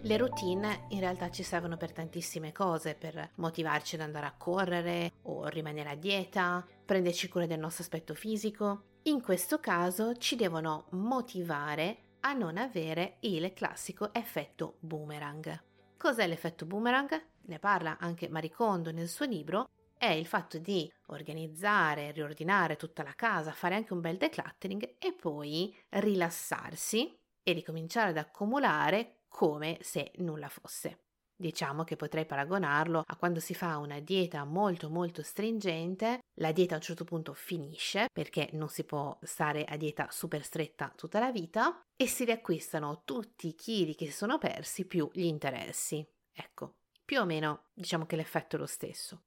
Le 0.08 0.16
routine 0.16 0.86
in 0.92 1.02
realtà 1.02 1.30
ci 1.30 1.44
servono 1.44 1.76
per 1.76 1.92
tantissime 1.92 2.54
cose, 2.54 2.96
per 2.96 3.32
motivarci 3.36 3.96
ad 3.96 4.02
andare 4.02 4.26
a 4.26 4.36
correre 4.38 5.16
o 5.24 5.50
rimanere 5.50 5.90
a 5.90 5.96
dieta, 5.96 6.66
prenderci 6.86 7.28
cura 7.28 7.46
del 7.46 7.60
nostro 7.60 7.84
aspetto 7.84 8.14
fisico. 8.14 9.00
In 9.04 9.22
questo 9.22 9.60
caso 9.60 10.16
ci 10.16 10.38
devono 10.38 10.86
motivare 10.92 11.98
a 12.22 12.32
non 12.32 12.56
avere 12.56 13.18
il 13.22 13.52
classico 13.52 14.14
effetto 14.14 14.78
boomerang. 14.80 15.62
Cos'è 15.98 16.26
l'effetto 16.26 16.66
boomerang? 16.66 17.22
Ne 17.42 17.60
parla 17.60 17.98
anche 18.00 18.30
Maricondo 18.30 18.94
nel 18.94 19.10
suo 19.10 19.26
libro. 19.26 19.68
È 19.98 20.08
il 20.08 20.26
fatto 20.26 20.58
di 20.58 20.90
organizzare, 21.08 22.12
riordinare 22.12 22.78
tutta 22.78 23.04
la 23.04 23.14
casa, 23.14 23.52
fare 23.52 23.76
anche 23.76 23.92
un 23.92 24.00
bel 24.00 24.16
decluttering 24.16 24.96
e 25.00 25.12
poi 25.12 25.76
rilassarsi 25.90 27.14
e 27.44 27.52
ricominciare 27.52 28.12
ad 28.12 28.18
accumulare 28.18 29.17
come 29.28 29.78
se 29.82 30.12
nulla 30.18 30.50
fosse. 30.50 31.02
Diciamo 31.40 31.84
che 31.84 31.96
potrei 31.96 32.26
paragonarlo 32.26 33.04
a 33.06 33.16
quando 33.16 33.40
si 33.40 33.54
fa 33.54 33.78
una 33.78 34.00
dieta 34.00 34.44
molto 34.44 34.90
molto 34.90 35.22
stringente, 35.22 36.22
la 36.40 36.52
dieta 36.52 36.74
a 36.74 36.78
un 36.78 36.84
certo 36.84 37.04
punto 37.04 37.36
finisce 37.36 38.08
perché 38.12 38.50
non 38.54 38.70
si 38.70 38.84
può 38.86 39.16
stare 39.22 39.64
a 39.64 39.78
dieta 39.78 40.08
super 40.10 40.44
stretta 40.44 40.92
tutta 40.96 41.20
la 41.20 41.32
vita 41.32 41.80
e 41.96 42.08
si 42.08 42.26
riacquistano 42.26 43.04
tutti 43.06 43.50
i 43.50 43.56
chili 43.56 43.94
che 43.94 44.08
si 44.08 44.14
sono 44.14 44.40
persi 44.40 44.86
più 44.88 45.08
gli 45.14 45.26
interessi. 45.26 46.04
Ecco, 46.34 46.78
più 47.06 47.20
o 47.20 47.26
meno 47.26 47.66
diciamo 47.72 48.08
che 48.08 48.16
l'effetto 48.16 48.56
è 48.56 48.60
lo 48.60 48.66
stesso. 48.66 49.27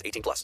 18 0.01 0.19
plus. 0.19 0.43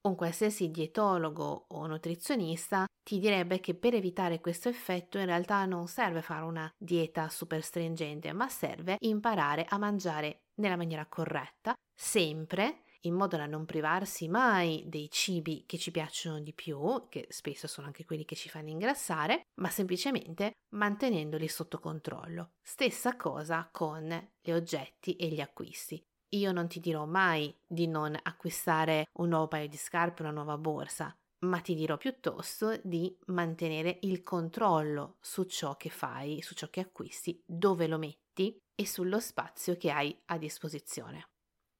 Un 0.00 0.14
qualsiasi 0.14 0.70
dietologo 0.70 1.66
o 1.68 1.86
nutrizionista 1.86 2.84
ti 3.02 3.18
direbbe 3.18 3.58
che 3.58 3.74
per 3.74 3.94
evitare 3.94 4.40
questo 4.40 4.68
effetto 4.68 5.18
in 5.18 5.26
realtà 5.26 5.64
non 5.64 5.88
serve 5.88 6.22
fare 6.22 6.44
una 6.44 6.70
dieta 6.76 7.28
super 7.28 7.62
stringente, 7.62 8.32
ma 8.32 8.48
serve 8.48 8.96
imparare 9.00 9.64
a 9.68 9.76
mangiare 9.76 10.42
nella 10.60 10.76
maniera 10.76 11.06
corretta, 11.06 11.74
sempre 11.94 12.84
in 13.02 13.14
modo 13.14 13.36
da 13.36 13.46
non 13.46 13.64
privarsi 13.64 14.28
mai 14.28 14.84
dei 14.86 15.08
cibi 15.10 15.64
che 15.66 15.78
ci 15.78 15.90
piacciono 15.90 16.40
di 16.40 16.52
più, 16.52 17.06
che 17.08 17.26
spesso 17.30 17.66
sono 17.66 17.86
anche 17.86 18.04
quelli 18.04 18.24
che 18.24 18.36
ci 18.36 18.48
fanno 18.48 18.70
ingrassare, 18.70 19.42
ma 19.60 19.68
semplicemente 19.68 20.52
mantenendoli 20.74 21.48
sotto 21.48 21.78
controllo. 21.78 22.52
Stessa 22.62 23.16
cosa 23.16 23.68
con 23.72 24.30
gli 24.40 24.50
oggetti 24.50 25.16
e 25.16 25.28
gli 25.28 25.40
acquisti. 25.40 26.02
Io 26.30 26.52
non 26.52 26.68
ti 26.68 26.80
dirò 26.80 27.06
mai 27.06 27.54
di 27.66 27.86
non 27.86 28.16
acquistare 28.22 29.06
un 29.18 29.28
nuovo 29.28 29.48
paio 29.48 29.68
di 29.68 29.76
scarpe, 29.76 30.22
una 30.22 30.30
nuova 30.30 30.58
borsa, 30.58 31.14
ma 31.46 31.60
ti 31.60 31.74
dirò 31.74 31.96
piuttosto 31.96 32.78
di 32.82 33.16
mantenere 33.26 33.98
il 34.02 34.22
controllo 34.22 35.16
su 35.20 35.44
ciò 35.44 35.76
che 35.76 35.88
fai, 35.88 36.42
su 36.42 36.54
ciò 36.54 36.68
che 36.68 36.80
acquisti, 36.80 37.42
dove 37.46 37.86
lo 37.86 37.96
metti 37.96 38.56
e 38.74 38.86
sullo 38.86 39.20
spazio 39.20 39.76
che 39.76 39.90
hai 39.90 40.16
a 40.26 40.36
disposizione. 40.36 41.30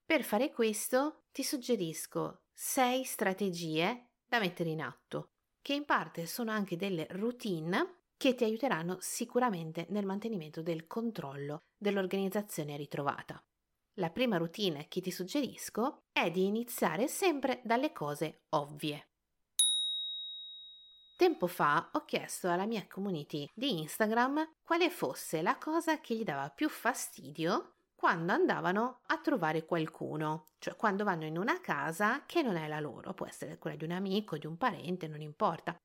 Per 0.04 0.22
fare 0.22 0.50
questo 0.50 1.24
ti 1.30 1.42
suggerisco 1.42 2.44
sei 2.54 3.04
strategie 3.04 4.12
da 4.26 4.38
mettere 4.38 4.70
in 4.70 4.80
atto, 4.80 5.32
che 5.60 5.74
in 5.74 5.84
parte 5.84 6.26
sono 6.26 6.50
anche 6.50 6.76
delle 6.76 7.06
routine 7.10 7.96
che 8.16 8.34
ti 8.34 8.44
aiuteranno 8.44 8.96
sicuramente 9.00 9.86
nel 9.90 10.06
mantenimento 10.06 10.62
del 10.62 10.86
controllo 10.86 11.58
dell'organizzazione 11.76 12.76
ritrovata. 12.76 13.42
La 13.98 14.10
prima 14.10 14.36
routine 14.36 14.86
che 14.86 15.00
ti 15.00 15.10
suggerisco 15.10 16.04
è 16.12 16.30
di 16.30 16.46
iniziare 16.46 17.08
sempre 17.08 17.60
dalle 17.64 17.92
cose 17.92 18.42
ovvie. 18.50 19.08
Tempo 21.16 21.48
fa 21.48 21.90
ho 21.92 22.04
chiesto 22.04 22.48
alla 22.48 22.64
mia 22.64 22.86
community 22.86 23.50
di 23.52 23.80
Instagram 23.80 24.54
quale 24.62 24.88
fosse 24.88 25.42
la 25.42 25.58
cosa 25.58 25.98
che 25.98 26.14
gli 26.14 26.22
dava 26.22 26.48
più 26.50 26.68
fastidio 26.68 27.72
quando 27.96 28.32
andavano 28.32 29.00
a 29.06 29.18
trovare 29.18 29.64
qualcuno, 29.64 30.46
cioè 30.58 30.76
quando 30.76 31.02
vanno 31.02 31.24
in 31.24 31.36
una 31.36 31.60
casa 31.60 32.24
che 32.24 32.40
non 32.40 32.54
è 32.54 32.68
la 32.68 32.78
loro, 32.78 33.14
può 33.14 33.26
essere 33.26 33.58
quella 33.58 33.76
di 33.76 33.82
un 33.82 33.90
amico, 33.90 34.38
di 34.38 34.46
un 34.46 34.56
parente, 34.56 35.08
non 35.08 35.20
importa. 35.20 35.76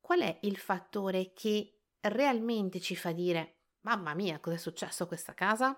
Qual 0.00 0.20
è 0.20 0.38
il 0.42 0.56
fattore 0.56 1.32
che 1.32 1.80
realmente 2.02 2.78
ci 2.78 2.94
fa 2.94 3.10
dire 3.10 3.56
mamma 3.80 4.14
mia, 4.14 4.38
cosa 4.38 4.54
è 4.54 4.58
successo 4.60 5.02
a 5.02 5.06
questa 5.08 5.34
casa? 5.34 5.76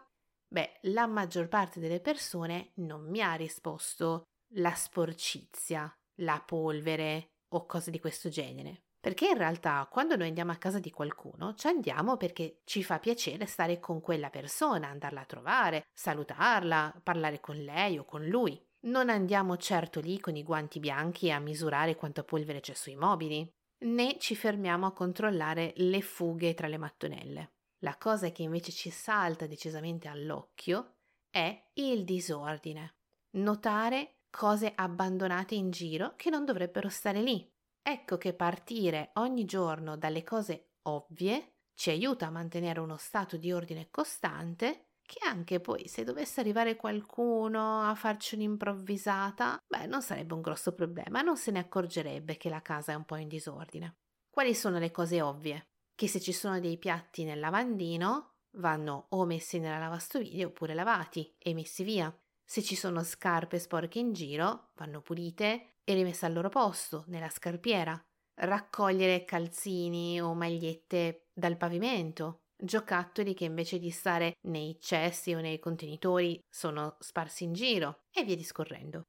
Beh, 0.49 0.79
la 0.83 1.07
maggior 1.07 1.49
parte 1.49 1.79
delle 1.79 2.01
persone 2.01 2.71
non 2.77 3.09
mi 3.09 3.21
ha 3.21 3.35
risposto 3.35 4.23
la 4.55 4.75
sporcizia, 4.75 5.93
la 6.23 6.43
polvere 6.45 7.33
o 7.55 7.67
cose 7.67 7.91
di 7.91 8.01
questo 8.01 8.29
genere. 8.31 8.85
Perché 8.99 9.29
in 9.29 9.37
realtà 9.37 9.87
quando 9.91 10.17
noi 10.17 10.29
andiamo 10.29 10.51
a 10.51 10.57
casa 10.57 10.81
di 10.81 10.91
qualcuno 10.91 11.55
ci 11.55 11.69
andiamo 11.69 12.17
perché 12.17 12.63
ci 12.65 12.83
fa 12.83 12.99
piacere 12.99 13.47
stare 13.47 13.79
con 13.79 14.01
quella 14.01 14.31
persona, 14.31 14.89
andarla 14.89 15.21
a 15.21 15.27
trovare, 15.27 15.85
salutarla, 15.93 17.01
parlare 17.03 17.41
con 17.41 17.57
lei 17.57 17.99
o 17.99 18.05
con 18.05 18.27
lui. 18.27 18.61
Non 18.87 19.09
andiamo 19.09 19.57
certo 19.57 20.01
lì 20.01 20.19
con 20.19 20.35
i 20.35 20.43
guanti 20.43 20.81
bianchi 20.81 21.31
a 21.31 21.39
misurare 21.39 21.95
quanta 21.95 22.25
polvere 22.25 22.61
c'è 22.61 22.75
sui 22.75 22.97
mobili, 22.97 23.49
né 23.85 24.17
ci 24.19 24.35
fermiamo 24.35 24.87
a 24.87 24.93
controllare 24.93 25.73
le 25.77 26.01
fughe 26.01 26.55
tra 26.55 26.67
le 26.67 26.79
mattonelle. 26.79 27.53
La 27.81 27.97
cosa 27.97 28.31
che 28.31 28.43
invece 28.43 28.73
ci 28.73 28.91
salta 28.91 29.47
decisamente 29.47 30.09
all'occhio 30.09 30.97
è 31.31 31.71
il 31.75 32.05
disordine. 32.05 32.97
Notare 33.37 34.23
cose 34.31 34.73
abbandonate 34.75 35.55
in 35.55 35.71
giro 35.71 36.15
che 36.17 36.31
non 36.31 36.45
dovrebbero 36.45 36.89
stare 36.89 37.21
lì. 37.23 37.49
Ecco 37.81 38.17
che 38.19 38.35
partire 38.35 39.11
ogni 39.15 39.45
giorno 39.45 39.97
dalle 39.97 40.23
cose 40.25 40.73
ovvie 40.83 41.55
ci 41.75 41.91
aiuta 41.91 42.27
a 42.27 42.31
mantenere 42.31 42.81
uno 42.81 42.97
stato 42.97 43.37
di 43.37 43.53
ordine 43.53 43.89
costante 43.91 44.87
che 45.03 45.21
anche 45.25 45.61
poi 45.61 45.89
se 45.89 46.05
dovesse 46.05 46.41
arrivare 46.41 46.77
qualcuno 46.77 47.83
a 47.89 47.95
farci 47.95 48.35
un'improvvisata, 48.35 49.59
beh, 49.67 49.87
non 49.87 50.03
sarebbe 50.03 50.35
un 50.35 50.43
grosso 50.43 50.75
problema, 50.75 51.23
non 51.23 51.37
se 51.39 51.51
ne 51.51 51.61
accorgerebbe 51.61 52.37
che 52.37 52.51
la 52.51 52.61
casa 52.61 52.93
è 52.93 52.95
un 52.95 53.05
po' 53.07 53.17
in 53.17 53.29
disordine. 53.29 53.97
Quali 54.29 54.55
sono 54.55 54.79
le 54.79 54.91
cose 54.91 55.23
ovvie? 55.23 55.69
Che 55.99 56.07
se 56.07 56.21
ci 56.21 56.33
sono 56.33 56.61
dei 56.61 56.79
piatti 56.79 57.25
nel 57.25 57.41
lavandino, 57.41 58.35
vanno 58.59 59.07
o 59.09 59.25
messi 59.25 59.59
nella 59.59 59.79
lavastoviglie 59.79 60.45
oppure 60.45 60.73
lavati 60.73 61.35
e 61.37 61.55
messi 61.55 61.83
via. 61.83 62.17
Se 62.45 62.63
ci 62.63 62.77
sono 62.77 63.03
scarpe 63.03 63.59
sporche 63.59 63.99
in 63.99 64.13
giro, 64.13 64.71
vanno 64.77 65.03
pulite 65.03 65.79
e 65.83 65.95
rimesse 65.95 66.25
al 66.25 66.35
loro 66.35 66.51
posto, 66.51 67.03
nella 67.09 67.29
scarpiera. 67.29 68.01
Raccogliere 68.35 69.25
calzini 69.25 70.21
o 70.21 70.35
magliette 70.35 71.31
dal 71.33 71.57
pavimento, 71.57 72.43
giocattoli 72.57 73.35
che 73.35 73.47
invece 73.47 73.81
di 73.81 73.91
stare 73.91 74.35
nei 74.43 74.79
cessi 74.79 75.35
o 75.35 75.41
nei 75.41 75.59
contenitori 75.59 76.39
sono 76.49 76.97
sparsi 77.01 77.43
in 77.43 77.55
giro 77.55 78.05
e 78.13 78.23
via 78.23 78.37
discorrendo. 78.37 79.03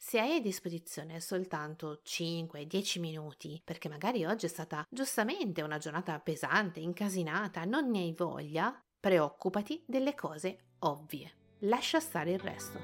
Se 0.00 0.20
hai 0.20 0.36
a 0.36 0.40
disposizione 0.40 1.18
soltanto 1.18 2.00
5-10 2.04 3.00
minuti, 3.00 3.60
perché 3.62 3.88
magari 3.88 4.24
oggi 4.24 4.46
è 4.46 4.48
stata 4.48 4.86
giustamente 4.88 5.60
una 5.60 5.78
giornata 5.78 6.18
pesante, 6.20 6.78
incasinata, 6.78 7.64
non 7.64 7.90
ne 7.90 7.98
hai 7.98 8.12
voglia, 8.12 8.80
preoccupati 8.98 9.82
delle 9.84 10.14
cose 10.14 10.58
ovvie 10.80 11.32
lascia 11.62 11.98
stare 11.98 12.30
il 12.30 12.38
resto. 12.38 12.78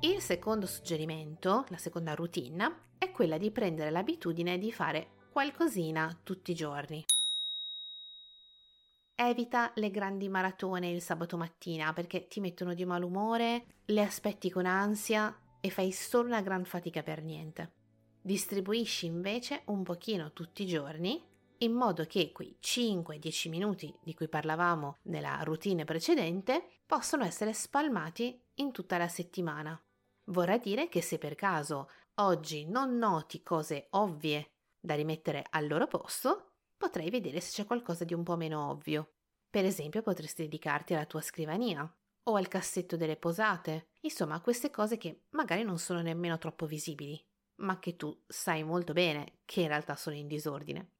Il 0.00 0.20
secondo 0.22 0.66
suggerimento, 0.66 1.66
la 1.68 1.76
seconda 1.76 2.14
routine, 2.14 2.86
è 2.96 3.10
quella 3.10 3.36
di 3.36 3.50
prendere 3.50 3.90
l'abitudine 3.90 4.56
di 4.56 4.72
fare 4.72 5.10
qualcosina 5.30 6.18
tutti 6.24 6.52
i 6.52 6.54
giorni. 6.54 7.04
Evita 9.20 9.72
le 9.74 9.90
grandi 9.90 10.28
maratone 10.28 10.90
il 10.90 11.02
sabato 11.02 11.36
mattina 11.36 11.92
perché 11.92 12.28
ti 12.28 12.38
mettono 12.38 12.72
di 12.72 12.84
malumore, 12.84 13.64
le 13.86 14.02
aspetti 14.02 14.48
con 14.48 14.64
ansia 14.64 15.36
e 15.60 15.70
fai 15.70 15.90
solo 15.90 16.28
una 16.28 16.40
gran 16.40 16.64
fatica 16.64 17.02
per 17.02 17.24
niente. 17.24 17.72
Distribuisci 18.22 19.06
invece 19.06 19.62
un 19.64 19.82
pochino 19.82 20.32
tutti 20.32 20.62
i 20.62 20.68
giorni 20.68 21.20
in 21.58 21.72
modo 21.72 22.04
che 22.04 22.30
quei 22.30 22.56
5-10 22.62 23.48
minuti 23.48 23.92
di 24.04 24.14
cui 24.14 24.28
parlavamo 24.28 24.98
nella 25.06 25.40
routine 25.42 25.82
precedente 25.82 26.82
possono 26.86 27.24
essere 27.24 27.52
spalmati 27.52 28.40
in 28.54 28.70
tutta 28.70 28.98
la 28.98 29.08
settimana. 29.08 29.76
Vorrà 30.26 30.58
dire 30.58 30.88
che 30.88 31.02
se 31.02 31.18
per 31.18 31.34
caso 31.34 31.90
oggi 32.20 32.66
non 32.66 32.96
noti 32.96 33.42
cose 33.42 33.88
ovvie 33.90 34.52
da 34.78 34.94
rimettere 34.94 35.44
al 35.50 35.66
loro 35.66 35.88
posto, 35.88 36.47
potrai 36.78 37.10
vedere 37.10 37.40
se 37.40 37.50
c'è 37.50 37.66
qualcosa 37.66 38.04
di 38.04 38.14
un 38.14 38.22
po' 38.22 38.36
meno 38.36 38.70
ovvio. 38.70 39.16
Per 39.50 39.66
esempio 39.66 40.00
potresti 40.00 40.42
dedicarti 40.42 40.94
alla 40.94 41.04
tua 41.04 41.20
scrivania 41.20 41.86
o 42.22 42.34
al 42.36 42.48
cassetto 42.48 42.96
delle 42.96 43.16
posate, 43.16 43.88
insomma 44.00 44.36
a 44.36 44.40
queste 44.40 44.70
cose 44.70 44.96
che 44.96 45.24
magari 45.30 45.62
non 45.62 45.78
sono 45.78 46.00
nemmeno 46.00 46.38
troppo 46.38 46.64
visibili 46.64 47.22
ma 47.58 47.78
che 47.78 47.96
tu 47.96 48.24
sai 48.26 48.62
molto 48.62 48.92
bene 48.92 49.40
che 49.44 49.62
in 49.62 49.68
realtà 49.68 49.96
sono 49.96 50.16
in 50.16 50.26
disordine. 50.26 50.92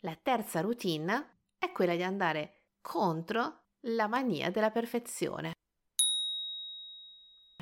La 0.00 0.16
terza 0.16 0.60
routine 0.60 1.40
è 1.58 1.72
quella 1.72 1.96
di 1.96 2.02
andare 2.02 2.66
contro 2.80 3.64
la 3.82 4.06
mania 4.06 4.50
della 4.50 4.70
perfezione. 4.70 5.52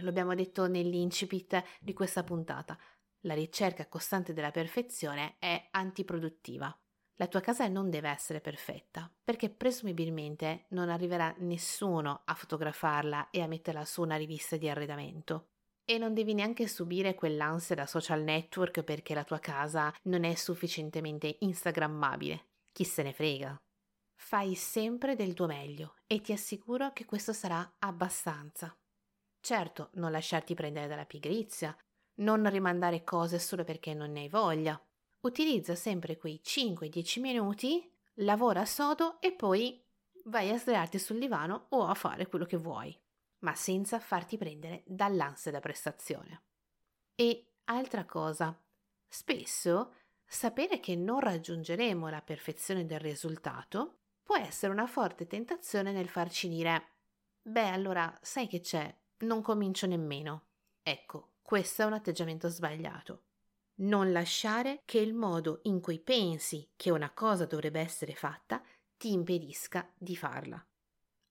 Lo 0.02 0.08
abbiamo 0.08 0.34
detto 0.34 0.66
nell'incipit 0.66 1.62
di 1.80 1.94
questa 1.94 2.22
puntata. 2.22 2.78
La 3.20 3.34
ricerca 3.34 3.88
costante 3.88 4.34
della 4.34 4.50
perfezione 4.50 5.36
è 5.38 5.68
antiproduttiva. 5.70 6.78
La 7.18 7.28
tua 7.28 7.40
casa 7.40 7.66
non 7.66 7.88
deve 7.88 8.10
essere 8.10 8.40
perfetta, 8.40 9.10
perché 9.24 9.48
presumibilmente 9.48 10.66
non 10.68 10.90
arriverà 10.90 11.34
nessuno 11.38 12.22
a 12.24 12.34
fotografarla 12.34 13.30
e 13.30 13.40
a 13.40 13.46
metterla 13.46 13.86
su 13.86 14.02
una 14.02 14.16
rivista 14.16 14.56
di 14.58 14.68
arredamento. 14.68 15.48
E 15.84 15.96
non 15.96 16.12
devi 16.12 16.34
neanche 16.34 16.68
subire 16.68 17.14
quell'ansia 17.14 17.74
da 17.74 17.86
social 17.86 18.22
network 18.22 18.82
perché 18.82 19.14
la 19.14 19.24
tua 19.24 19.38
casa 19.38 19.94
non 20.02 20.24
è 20.24 20.34
sufficientemente 20.34 21.36
instagrammabile. 21.40 22.48
Chi 22.72 22.84
se 22.84 23.02
ne 23.02 23.14
frega. 23.14 23.56
Fai 24.14 24.54
sempre 24.54 25.14
del 25.14 25.32
tuo 25.32 25.46
meglio 25.46 25.94
e 26.06 26.20
ti 26.20 26.32
assicuro 26.32 26.92
che 26.92 27.06
questo 27.06 27.32
sarà 27.32 27.76
abbastanza. 27.78 28.76
Certo, 29.40 29.90
non 29.94 30.10
lasciarti 30.10 30.54
prendere 30.54 30.86
dalla 30.86 31.06
pigrizia, 31.06 31.74
non 32.16 32.50
rimandare 32.50 33.04
cose 33.04 33.38
solo 33.38 33.64
perché 33.64 33.94
non 33.94 34.12
ne 34.12 34.20
hai 34.20 34.28
voglia. 34.28 34.78
Utilizza 35.26 35.74
sempre 35.74 36.16
quei 36.16 36.40
5-10 36.40 37.20
minuti, 37.20 37.92
lavora 38.20 38.64
sodo 38.64 39.20
e 39.20 39.32
poi 39.32 39.84
vai 40.26 40.50
a 40.50 40.56
sdraiarti 40.56 41.00
sul 41.00 41.18
divano 41.18 41.66
o 41.70 41.84
a 41.84 41.94
fare 41.94 42.28
quello 42.28 42.44
che 42.44 42.56
vuoi 42.56 42.96
ma 43.40 43.52
senza 43.54 43.98
farti 43.98 44.36
prendere 44.36 44.82
dall'ansia 44.86 45.50
da 45.50 45.58
prestazione. 45.58 46.42
E 47.16 47.54
altra 47.64 48.04
cosa, 48.04 48.56
spesso 49.08 49.94
sapere 50.24 50.78
che 50.78 50.94
non 50.94 51.18
raggiungeremo 51.18 52.08
la 52.08 52.22
perfezione 52.22 52.86
del 52.86 53.00
risultato 53.00 53.98
può 54.22 54.36
essere 54.36 54.72
una 54.72 54.86
forte 54.86 55.26
tentazione 55.26 55.90
nel 55.90 56.08
farci 56.08 56.48
dire 56.48 56.86
beh 57.42 57.68
allora 57.68 58.16
sai 58.22 58.46
che 58.46 58.60
c'è, 58.60 58.94
non 59.18 59.42
comincio 59.42 59.88
nemmeno. 59.88 60.46
Ecco, 60.82 61.34
questo 61.42 61.82
è 61.82 61.84
un 61.84 61.94
atteggiamento 61.94 62.48
sbagliato. 62.48 63.25
Non 63.78 64.10
lasciare 64.10 64.80
che 64.86 64.98
il 64.98 65.12
modo 65.12 65.60
in 65.64 65.80
cui 65.80 66.00
pensi 66.00 66.70
che 66.76 66.90
una 66.90 67.12
cosa 67.12 67.44
dovrebbe 67.44 67.80
essere 67.80 68.14
fatta 68.14 68.62
ti 68.96 69.12
impedisca 69.12 69.92
di 69.98 70.16
farla. 70.16 70.64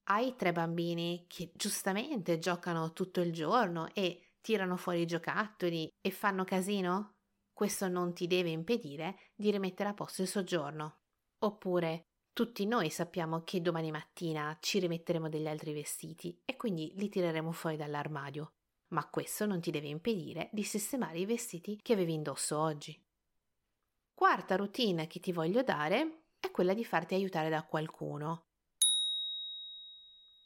Hai 0.07 0.35
tre 0.35 0.51
bambini 0.51 1.25
che 1.27 1.51
giustamente 1.55 2.37
giocano 2.37 2.93
tutto 2.93 3.21
il 3.21 3.33
giorno 3.33 3.91
e 3.93 4.33
tirano 4.41 4.77
fuori 4.77 5.01
i 5.01 5.07
giocattoli 5.07 5.89
e 5.99 6.11
fanno 6.11 6.43
casino? 6.43 7.13
Questo 7.51 7.87
non 7.87 8.13
ti 8.13 8.27
deve 8.27 8.49
impedire 8.49 9.17
di 9.33 9.49
rimettere 9.49 9.89
a 9.89 9.93
posto 9.95 10.21
il 10.21 10.27
soggiorno. 10.27 10.97
Oppure 11.39 12.03
tutti 12.31 12.67
noi 12.67 12.91
sappiamo 12.91 13.41
che 13.43 13.61
domani 13.61 13.89
mattina 13.89 14.55
ci 14.59 14.77
rimetteremo 14.77 15.29
degli 15.29 15.47
altri 15.47 15.73
vestiti 15.73 16.39
e 16.45 16.55
quindi 16.57 16.93
li 16.97 17.09
tireremo 17.09 17.51
fuori 17.51 17.77
dall'armadio, 17.77 18.54
ma 18.95 19.05
questo 19.09 19.45
non 19.45 19.59
ti 19.59 19.71
deve 19.71 19.87
impedire 19.87 20.47
di 20.53 20.63
sistemare 20.63 21.19
i 21.19 21.25
vestiti 21.25 21.77
che 21.81 21.91
avevi 21.91 22.13
indosso 22.13 22.57
oggi. 22.57 22.97
Quarta 24.13 24.55
routine 24.55 25.07
che 25.07 25.19
ti 25.19 25.33
voglio 25.33 25.63
dare 25.63 26.27
è 26.39 26.49
quella 26.49 26.73
di 26.73 26.85
farti 26.85 27.13
aiutare 27.13 27.49
da 27.49 27.65
qualcuno. 27.65 28.45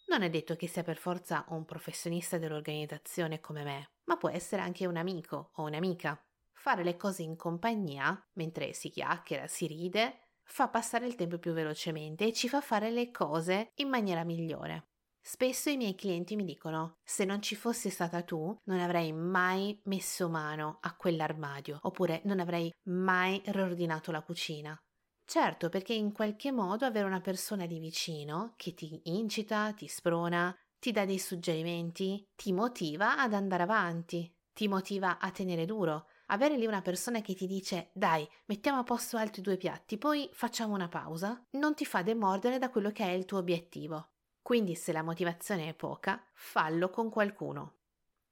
Non 0.07 0.23
è 0.23 0.31
detto 0.31 0.55
che 0.55 0.67
sia 0.67 0.81
per 0.81 0.97
forza 0.97 1.45
un 1.49 1.63
professionista 1.65 2.39
dell'organizzazione 2.39 3.39
come 3.39 3.63
me, 3.63 3.91
ma 4.05 4.17
può 4.17 4.29
essere 4.29 4.63
anche 4.63 4.87
un 4.87 4.97
amico 4.97 5.51
o 5.53 5.63
un'amica. 5.65 6.19
Fare 6.51 6.83
le 6.83 6.97
cose 6.97 7.21
in 7.21 7.35
compagnia, 7.35 8.19
mentre 8.33 8.73
si 8.73 8.89
chiacchiera, 8.89 9.45
si 9.45 9.67
ride, 9.67 10.21
fa 10.41 10.69
passare 10.69 11.05
il 11.05 11.13
tempo 11.13 11.37
più 11.37 11.53
velocemente 11.53 12.25
e 12.25 12.33
ci 12.33 12.49
fa 12.49 12.61
fare 12.61 12.89
le 12.89 13.11
cose 13.11 13.73
in 13.75 13.89
maniera 13.89 14.23
migliore. 14.23 14.87
Spesso 15.21 15.69
i 15.69 15.77
miei 15.77 15.95
clienti 15.95 16.35
mi 16.35 16.43
dicono: 16.43 16.97
se 17.03 17.23
non 17.23 17.41
ci 17.41 17.55
fossi 17.55 17.89
stata 17.89 18.21
tu, 18.23 18.55
non 18.65 18.79
avrei 18.79 19.13
mai 19.13 19.79
messo 19.85 20.27
mano 20.29 20.79
a 20.81 20.95
quell'armadio, 20.95 21.79
oppure 21.83 22.21
non 22.25 22.39
avrei 22.39 22.71
mai 22.89 23.41
riordinato 23.45 24.11
la 24.11 24.21
cucina. 24.23 24.77
Certo, 25.25 25.69
perché 25.69 25.93
in 25.93 26.11
qualche 26.11 26.51
modo 26.51 26.85
avere 26.85 27.05
una 27.05 27.21
persona 27.21 27.65
di 27.67 27.79
vicino 27.79 28.53
che 28.57 28.73
ti 28.73 28.99
incita, 29.03 29.73
ti 29.73 29.87
sprona, 29.87 30.53
ti 30.79 30.91
dà 30.91 31.05
dei 31.05 31.19
suggerimenti, 31.19 32.25
ti 32.35 32.51
motiva 32.51 33.17
ad 33.19 33.33
andare 33.33 33.63
avanti, 33.63 34.33
ti 34.53 34.67
motiva 34.67 35.19
a 35.19 35.29
tenere 35.31 35.65
duro. 35.65 36.07
Avere 36.31 36.57
lì 36.57 36.65
una 36.65 36.81
persona 36.81 37.21
che 37.21 37.35
ti 37.35 37.45
dice 37.47 37.91
dai, 37.93 38.27
mettiamo 38.45 38.79
a 38.79 38.83
posto 38.83 39.17
altri 39.17 39.41
due 39.41 39.57
piatti, 39.57 39.97
poi 39.97 40.29
facciamo 40.33 40.73
una 40.73 40.87
pausa, 40.87 41.45
non 41.51 41.75
ti 41.75 41.85
fa 41.85 42.01
demordere 42.01 42.57
da 42.57 42.69
quello 42.69 42.91
che 42.91 43.03
è 43.03 43.11
il 43.11 43.25
tuo 43.25 43.37
obiettivo. 43.37 44.09
Quindi 44.49 44.73
se 44.73 44.91
la 44.93 45.03
motivazione 45.03 45.67
è 45.69 45.75
poca, 45.75 46.19
fallo 46.33 46.89
con 46.89 47.11
qualcuno. 47.11 47.81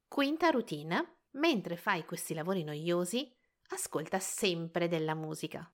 Quinta 0.07 0.49
routine. 0.49 1.19
Mentre 1.33 1.77
fai 1.77 2.05
questi 2.05 2.33
lavori 2.33 2.63
noiosi, 2.63 3.31
ascolta 3.69 4.17
sempre 4.17 4.87
della 4.87 5.13
musica. 5.13 5.71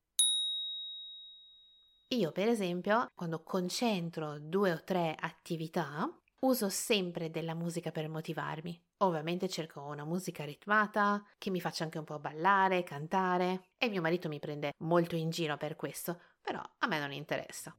Io, 2.09 2.33
per 2.33 2.49
esempio, 2.49 3.05
quando 3.15 3.41
concentro 3.41 4.37
due 4.37 4.73
o 4.73 4.83
tre 4.83 5.15
attività, 5.17 6.13
uso 6.39 6.67
sempre 6.67 7.29
della 7.29 7.53
musica 7.53 7.91
per 7.91 8.09
motivarmi. 8.09 8.77
Ovviamente 8.97 9.47
cerco 9.47 9.79
una 9.79 10.03
musica 10.03 10.43
ritmata, 10.43 11.25
che 11.37 11.51
mi 11.51 11.61
faccia 11.61 11.85
anche 11.85 11.99
un 11.99 12.03
po' 12.03 12.19
ballare, 12.19 12.83
cantare, 12.83 13.69
e 13.77 13.87
mio 13.87 14.01
marito 14.01 14.27
mi 14.27 14.39
prende 14.39 14.73
molto 14.79 15.15
in 15.15 15.29
giro 15.29 15.55
per 15.55 15.77
questo, 15.77 16.19
però 16.41 16.61
a 16.79 16.87
me 16.87 16.99
non 16.99 17.13
interessa. 17.13 17.73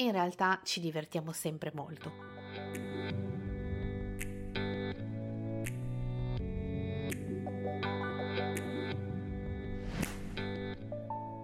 In 0.00 0.12
realtà 0.12 0.60
ci 0.64 0.80
divertiamo 0.80 1.30
sempre 1.30 1.70
molto. 1.74 2.10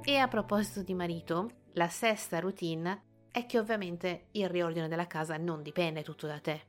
E 0.03 0.17
a 0.17 0.29
proposito 0.29 0.83
di 0.83 0.95
marito, 0.95 1.51
la 1.75 1.89
sesta 1.89 2.39
routine 2.39 3.03
è 3.31 3.45
che 3.45 3.59
ovviamente 3.59 4.29
il 4.33 4.49
riordino 4.49 4.89
della 4.89 5.07
casa 5.07 5.37
non 5.37 5.63
dipende 5.63 6.03
tutto 6.03 6.27
da 6.27 6.41
te, 6.41 6.67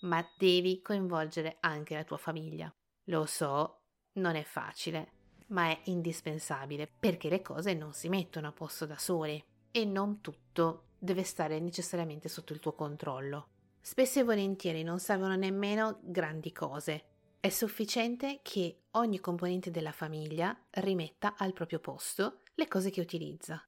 ma 0.00 0.22
devi 0.36 0.82
coinvolgere 0.82 1.56
anche 1.60 1.94
la 1.94 2.04
tua 2.04 2.18
famiglia. 2.18 2.70
Lo 3.04 3.24
so, 3.24 3.84
non 4.14 4.36
è 4.36 4.42
facile, 4.42 5.12
ma 5.46 5.70
è 5.70 5.80
indispensabile 5.84 6.86
perché 6.86 7.30
le 7.30 7.40
cose 7.40 7.72
non 7.72 7.94
si 7.94 8.10
mettono 8.10 8.48
a 8.48 8.52
posto 8.52 8.84
da 8.84 8.98
sole 8.98 9.46
e 9.70 9.84
non 9.84 10.20
tutto 10.20 10.84
deve 10.98 11.22
stare 11.22 11.58
necessariamente 11.60 12.28
sotto 12.28 12.52
il 12.52 12.60
tuo 12.60 12.74
controllo. 12.74 13.48
Spesso 13.80 14.20
e 14.20 14.24
volentieri 14.24 14.82
non 14.82 14.98
servono 14.98 15.34
nemmeno 15.36 15.98
grandi 16.02 16.52
cose. 16.52 17.04
È 17.40 17.48
sufficiente 17.48 18.40
che 18.42 18.82
ogni 18.92 19.18
componente 19.18 19.70
della 19.70 19.92
famiglia 19.92 20.56
rimetta 20.72 21.34
al 21.38 21.54
proprio 21.54 21.78
posto 21.78 22.42
le 22.54 22.68
cose 22.68 22.90
che 22.90 23.00
utilizza. 23.00 23.62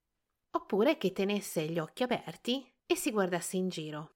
Oppure 0.54 0.98
che 0.98 1.12
tenesse 1.12 1.66
gli 1.66 1.78
occhi 1.78 2.02
aperti 2.02 2.70
e 2.84 2.94
si 2.94 3.10
guardasse 3.10 3.56
in 3.56 3.70
giro. 3.70 4.10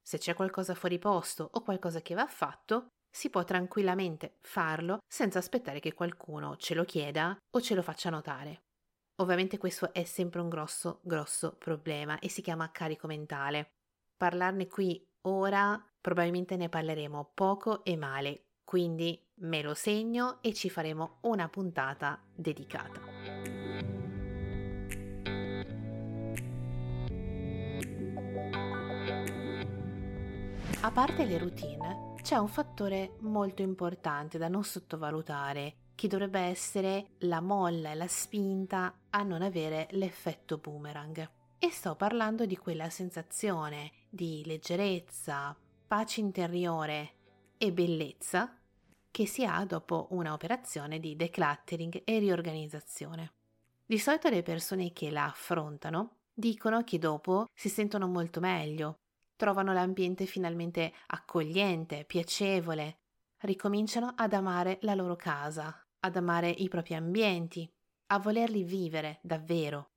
Se 0.00 0.18
c'è 0.18 0.34
qualcosa 0.34 0.74
fuori 0.74 0.98
posto 0.98 1.48
o 1.52 1.62
qualcosa 1.62 2.00
che 2.00 2.14
va 2.14 2.26
fatto, 2.26 2.86
si 3.10 3.28
può 3.28 3.42
tranquillamente 3.42 4.36
farlo 4.42 5.00
senza 5.08 5.40
aspettare 5.40 5.80
che 5.80 5.94
qualcuno 5.94 6.56
ce 6.56 6.74
lo 6.74 6.84
chieda 6.84 7.36
o 7.50 7.60
ce 7.60 7.74
lo 7.74 7.82
faccia 7.82 8.10
notare. 8.10 8.62
Ovviamente 9.20 9.58
questo 9.58 9.92
è 9.92 10.04
sempre 10.04 10.40
un 10.40 10.48
grosso, 10.48 11.00
grosso 11.02 11.54
problema 11.58 12.18
e 12.20 12.30
si 12.30 12.40
chiama 12.40 12.70
carico 12.70 13.06
mentale. 13.06 13.72
Parlarne 14.16 14.66
qui 14.66 15.06
ora 15.22 15.82
probabilmente 16.00 16.56
ne 16.56 16.70
parleremo 16.70 17.32
poco 17.34 17.84
e 17.84 17.96
male, 17.96 18.44
quindi 18.64 19.22
me 19.40 19.60
lo 19.60 19.74
segno 19.74 20.38
e 20.40 20.54
ci 20.54 20.70
faremo 20.70 21.18
una 21.22 21.50
puntata 21.50 22.18
dedicata. 22.34 23.00
A 30.80 30.90
parte 30.90 31.26
le 31.26 31.36
routine, 31.36 32.14
c'è 32.22 32.36
un 32.36 32.48
fattore 32.48 33.16
molto 33.20 33.60
importante 33.60 34.38
da 34.38 34.48
non 34.48 34.64
sottovalutare, 34.64 35.79
che 36.00 36.08
dovrebbe 36.08 36.40
essere 36.40 37.08
la 37.18 37.42
molla 37.42 37.90
e 37.90 37.94
la 37.94 38.08
spinta 38.08 39.00
a 39.10 39.22
non 39.22 39.42
avere 39.42 39.86
l'effetto 39.90 40.56
boomerang. 40.56 41.28
E 41.58 41.70
sto 41.70 41.94
parlando 41.94 42.46
di 42.46 42.56
quella 42.56 42.88
sensazione 42.88 43.92
di 44.08 44.42
leggerezza, 44.46 45.54
pace 45.86 46.20
interiore 46.20 47.12
e 47.58 47.70
bellezza 47.70 48.56
che 49.10 49.26
si 49.26 49.44
ha 49.44 49.62
dopo 49.66 50.06
una 50.12 50.32
operazione 50.32 51.00
di 51.00 51.16
decluttering 51.16 52.00
e 52.06 52.18
riorganizzazione. 52.18 53.32
Di 53.84 53.98
solito 53.98 54.30
le 54.30 54.42
persone 54.42 54.94
che 54.94 55.10
la 55.10 55.26
affrontano 55.26 56.20
dicono 56.32 56.82
che 56.82 56.98
dopo 56.98 57.44
si 57.52 57.68
sentono 57.68 58.08
molto 58.08 58.40
meglio, 58.40 59.00
trovano 59.36 59.74
l'ambiente 59.74 60.24
finalmente 60.24 60.94
accogliente, 61.08 62.06
piacevole, 62.06 63.00
ricominciano 63.40 64.14
ad 64.16 64.32
amare 64.32 64.78
la 64.80 64.94
loro 64.94 65.14
casa, 65.14 65.84
ad 66.00 66.16
amare 66.16 66.50
i 66.50 66.68
propri 66.68 66.94
ambienti, 66.94 67.70
a 68.06 68.18
volerli 68.18 68.64
vivere 68.64 69.20
davvero. 69.22 69.90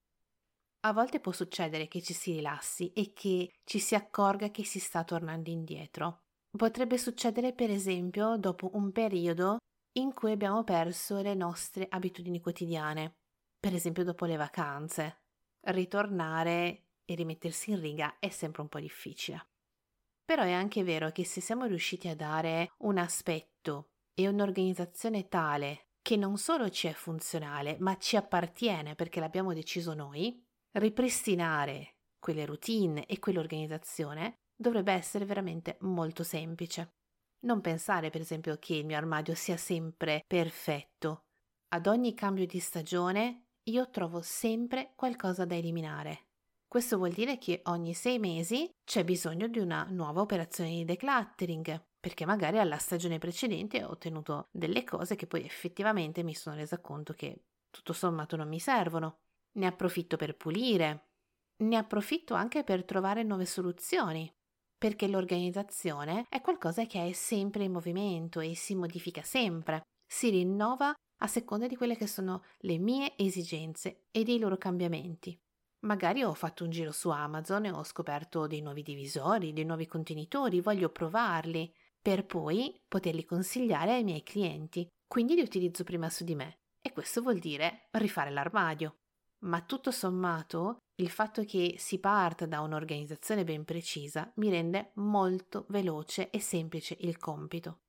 A 0.82 0.94
volte 0.94 1.20
può 1.20 1.32
succedere 1.32 1.88
che 1.88 2.02
ci 2.02 2.13
si 2.13 2.34
rilassi 2.34 2.92
e 2.92 3.13
che 3.13 3.54
ci 3.63 3.80
si 3.80 3.96
accorga 3.96 4.52
che 4.52 4.66
si 4.66 4.80
sta 4.80 5.04
tornando 5.04 5.50
indietro. 5.50 6.24
Potrebbe 6.56 6.98
succedere 6.98 7.54
per 7.54 7.72
esempio 7.72 8.38
dopo 8.38 8.70
un 8.74 8.92
periodo 8.92 9.58
in 9.94 10.13
cui 10.13 10.32
abbiamo 10.32 10.63
perso 10.63 11.22
le 11.22 11.34
nostre 11.34 11.88
abitudini 11.89 12.42
quotidiane, 12.42 13.16
per 13.60 13.74
esempio 13.74 14.04
dopo 14.04 14.26
le 14.26 14.36
vacanze. 14.36 15.22
Ritornare 15.62 16.88
e 17.06 17.16
rimettersi 17.16 17.72
in 17.72 17.80
riga 17.80 18.20
è 18.20 18.30
sempre 18.30 18.62
un 18.62 18.68
po' 18.68 18.80
difficile. 18.80 19.48
Però 20.26 20.44
è 20.44 20.52
anche 20.52 20.84
vero 20.84 21.12
che 21.12 21.24
se 21.26 21.42
siamo 21.42 21.66
riusciti 21.66 22.08
a 22.08 22.16
dare 22.16 22.74
un 22.80 22.98
aspetto 22.98 23.92
e 24.13 24.28
un'organizzazione 24.28 25.28
tale 25.28 25.88
che 26.04 26.18
non 26.18 26.38
solo 26.38 26.70
ci 26.70 26.88
è 26.88 26.94
funzionale, 26.94 27.78
ma 27.80 27.98
ci 27.98 28.18
appartiene 28.18 28.94
perché 28.94 29.20
l'abbiamo 29.20 29.54
deciso 29.54 29.94
noi, 29.94 30.46
ripristinare 30.74 31.96
quelle 32.20 32.46
routine 32.46 33.06
e 33.06 33.20
quell'organizzazione 33.20 34.42
dovrebbe 34.54 34.92
essere 34.92 35.26
veramente 35.26 35.78
molto 35.82 36.24
semplice. 36.24 36.96
Non 37.46 37.62
pensare, 37.62 38.10
per 38.10 38.22
esempio, 38.22 38.58
che 38.60 38.76
il 38.76 38.86
mio 38.86 38.98
armadio 38.98 39.34
sia 39.34 39.58
sempre 39.58 40.24
perfetto. 40.28 41.24
Ad 41.70 41.88
ogni 41.88 42.13
cambio 42.13 42.46
di 42.46 42.60
stagione 42.60 43.48
io 43.63 43.89
trovo 43.89 44.22
sempre 44.22 44.92
qualcosa 44.96 45.46
da 45.46 45.56
eliminare. 45.56 46.28
Questo 46.74 46.98
vuol 46.98 47.12
dire 47.12 47.38
che 47.38 47.62
ogni 47.66 47.94
sei 47.94 48.18
mesi 48.18 48.68
c'è 48.84 49.04
bisogno 49.04 49.48
di 49.48 49.60
una 49.60 49.86
nuova 49.92 50.22
operazione 50.22 50.72
di 50.72 50.86
decluttering, 50.86 51.80
perché 52.00 52.26
magari 52.26 52.58
alla 52.58 52.80
stagione 52.80 53.20
precedente 53.20 53.84
ho 53.84 53.92
ottenuto 53.92 54.48
delle 54.50 54.84
cose 54.84 55.16
che 55.16 55.28
poi 55.28 55.46
effettivamente 55.46 56.24
mi 56.24 56.34
sono 56.34 56.56
resa 56.56 56.80
conto 56.80 57.14
che 57.14 57.44
tutto 57.70 57.94
sommato 57.94 58.36
non 58.38 58.48
mi 58.48 58.60
servono. 58.60 59.20
Ne 59.52 59.68
approfitto 59.68 60.18
per 60.18 60.36
pulire, 60.36 61.10
ne 61.58 61.78
approfitto 61.78 62.34
anche 62.34 62.64
per 62.64 62.86
trovare 62.86 63.22
nuove 63.22 63.46
soluzioni, 63.46 64.34
perché 64.76 65.08
l'organizzazione 65.08 66.26
è 66.28 66.42
qualcosa 66.42 66.88
che 66.88 67.08
è 67.08 67.12
sempre 67.12 67.66
in 67.66 67.72
movimento 67.72 68.40
e 68.40 68.56
si 68.56 68.74
modifica 68.74 69.22
sempre, 69.22 69.84
si 70.08 70.32
rinnova 70.32 70.92
a 71.18 71.28
seconda 71.28 71.68
di 71.68 71.76
quelle 71.76 71.96
che 71.96 72.08
sono 72.08 72.44
le 72.62 72.80
mie 72.80 73.14
esigenze 73.16 74.06
e 74.10 74.24
dei 74.24 74.40
loro 74.40 74.58
cambiamenti. 74.58 75.40
Magari 75.84 76.24
ho 76.24 76.34
fatto 76.34 76.63
un 76.63 76.69
giro 76.69 76.91
su 76.91 77.10
Amazon 77.10 77.65
e 77.65 77.72
ho 77.72 77.84
scoperto 77.84 78.48
dei 78.48 78.62
nuovi 78.62 78.84
divisori, 78.84 79.52
dei 79.52 79.65
nuovi 79.65 79.86
contenitori, 79.86 80.62
voglio 80.62 80.89
provarli, 80.89 81.74
per 82.02 82.26
poi 82.26 82.74
poterli 82.88 83.26
consigliare 83.26 83.93
ai 83.93 84.04
miei 84.04 84.24
clienti, 84.24 84.88
quindi 85.06 85.36
li 85.36 85.41
utilizzo 85.41 85.84
prima 85.84 86.10
su 86.10 86.24
di 86.24 86.36
me. 86.36 86.60
E 86.82 86.91
questo 86.93 87.22
vuol 87.22 87.39
dire 87.39 87.88
rifare 87.91 88.30
l'armadio. 88.30 88.96
Ma 89.43 89.62
tutto 89.62 89.91
sommato, 89.91 90.78
il 91.02 91.10
fatto 91.10 91.43
che 91.43 91.76
si 91.78 92.00
parta 92.00 92.46
da 92.46 92.62
un'organizzazione 92.62 93.43
ben 93.43 93.65
precisa 93.65 94.32
mi 94.36 94.50
rende 94.50 94.91
molto 94.96 95.65
veloce 95.67 96.30
e 96.30 96.39
semplice 96.39 96.96
il 97.02 97.17
compito. 97.17 97.80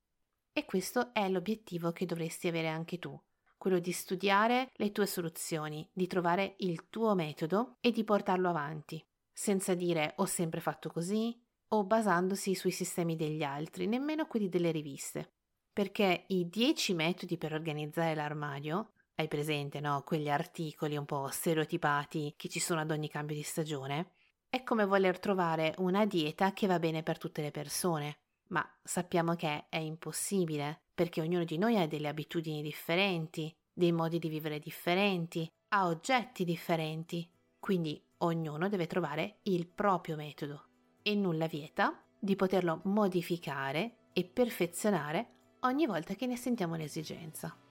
E 0.53 0.65
questo 0.65 1.13
è 1.13 1.29
l'obiettivo 1.29 1.93
che 1.93 2.07
dovresti 2.07 2.49
avere 2.49 2.69
anche 2.69 2.99
tu 2.99 3.17
quello 3.65 3.79
di 3.79 3.93
studiare 3.93 4.69
le 4.75 4.93
tue 4.93 5.07
soluzioni, 5.07 5.89
di 5.91 6.07
trovare 6.07 6.57
il 6.59 6.91
tuo 6.91 7.15
metodo 7.15 7.79
e 7.81 7.93
di 7.93 8.05
portarlo 8.05 8.51
avanti, 8.51 9.03
senza 9.33 9.73
dire 9.73 10.13
ho 10.17 10.27
sempre 10.27 10.61
fatto 10.61 10.91
così 10.91 11.35
o 11.69 11.83
basandosi 11.85 12.55
sui 12.55 12.73
sistemi 12.73 13.17
degli 13.17 13.43
altri, 13.43 13.87
nemmeno 13.87 14.27
quelli 14.27 14.51
delle 14.51 14.71
riviste. 14.71 15.33
Perché 15.73 16.25
i 16.27 16.47
10 16.47 16.93
metodi 16.93 17.39
per 17.39 17.55
organizzare 17.55 18.15
l'armadio, 18.15 18.91
hai 19.15 19.29
presente, 19.29 19.81
no? 19.81 20.03
Quegli 20.05 20.29
articoli 20.29 20.99
un 20.99 21.07
po' 21.07 21.29
stereotipati 21.29 22.35
che 22.37 22.51
ci 22.51 22.61
sono 22.61 22.81
ad 22.81 22.91
ogni 22.91 23.09
cambio 23.09 23.35
di 23.35 23.43
stagione, 23.43 24.11
È 24.51 24.63
come 24.63 24.85
voler 24.85 25.19
trovare 25.19 25.75
una 25.79 26.05
dieta 26.05 26.53
che 26.53 26.67
va 26.67 26.79
bene 26.79 27.03
per 27.03 27.17
tutte 27.17 27.41
le 27.41 27.51
persone, 27.51 28.19
ma 28.49 28.63
sappiamo 28.83 29.35
che 29.37 29.69
è 29.71 29.79
impossibile, 29.79 30.83
perché 30.95 31.21
ognuno 31.21 31.45
di 31.45 31.59
noi 31.59 31.79
ha 31.79 31.87
delle 31.87 32.09
abitudini 32.09 32.63
differenti, 32.63 33.53
dei 33.73 33.93
modi 33.93 34.19
di 34.19 34.29
vivere 34.29 34.59
differenti, 34.59 35.47
ha 35.75 35.87
oggetti 35.87 36.45
differenti, 36.45 37.29
quindi 37.59 38.01
ognuno 38.19 38.69
deve 38.69 38.87
trovare 38.87 39.39
il 39.43 39.67
proprio 39.67 40.17
metodo 40.17 40.67
e 41.03 41.15
nulla 41.15 41.47
vieta 41.47 42.01
di 42.19 42.37
poterlo 42.37 42.81
modificare 42.85 44.09
e 44.13 44.25
perfezionare 44.25 45.29
ogni 45.61 45.87
volta 45.87 46.15
che 46.15 46.27
ne 46.27 46.37
sentiamo 46.37 46.77
l'esigenza. 46.77 47.64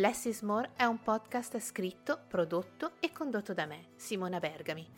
Less 0.00 0.24
is 0.24 0.40
More 0.40 0.70
è 0.76 0.84
un 0.84 1.02
podcast 1.02 1.58
scritto, 1.58 2.22
prodotto 2.26 2.92
e 3.00 3.12
condotto 3.12 3.52
da 3.52 3.66
me, 3.66 3.88
Simona 3.96 4.38
Bergami. 4.38 4.90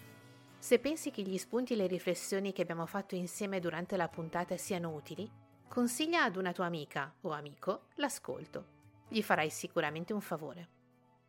Se 0.61 0.79
pensi 0.79 1.11
che 1.11 1.23
gli 1.23 1.37
spunti 1.39 1.73
e 1.73 1.77
le 1.77 1.89
riflessioni 1.89 2.53
che 2.53 2.63
abbiamo 2.63 2.87
fatto 2.87 3.17
insieme 3.17 3.59
durante 3.59 3.97
la 3.97 4.07
puntata 4.07 4.57
siano 4.57 4.95
utili, 4.95 5.29
consiglia 5.67 6.23
ad 6.23 6.37
una 6.37 6.53
tua 6.53 6.67
amica 6.67 7.13
o 7.23 7.31
amico 7.31 7.89
l'ascolto. 7.97 8.67
Gli 9.09 9.23
farai 9.23 9.51
sicuramente 9.51 10.13
un 10.13 10.21
favore. 10.21 10.69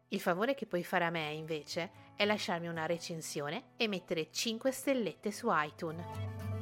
Il 0.09 0.19
favore 0.19 0.53
che 0.53 0.67
puoi 0.67 0.83
fare 0.83 1.05
a 1.05 1.09
me, 1.09 1.31
invece, 1.31 2.11
è 2.15 2.25
lasciarmi 2.25 2.67
una 2.67 2.85
recensione 2.85 3.71
e 3.75 3.87
mettere 3.87 4.29
5 4.29 4.71
stellette 4.71 5.31
su 5.31 5.47
iTunes. 5.49 6.52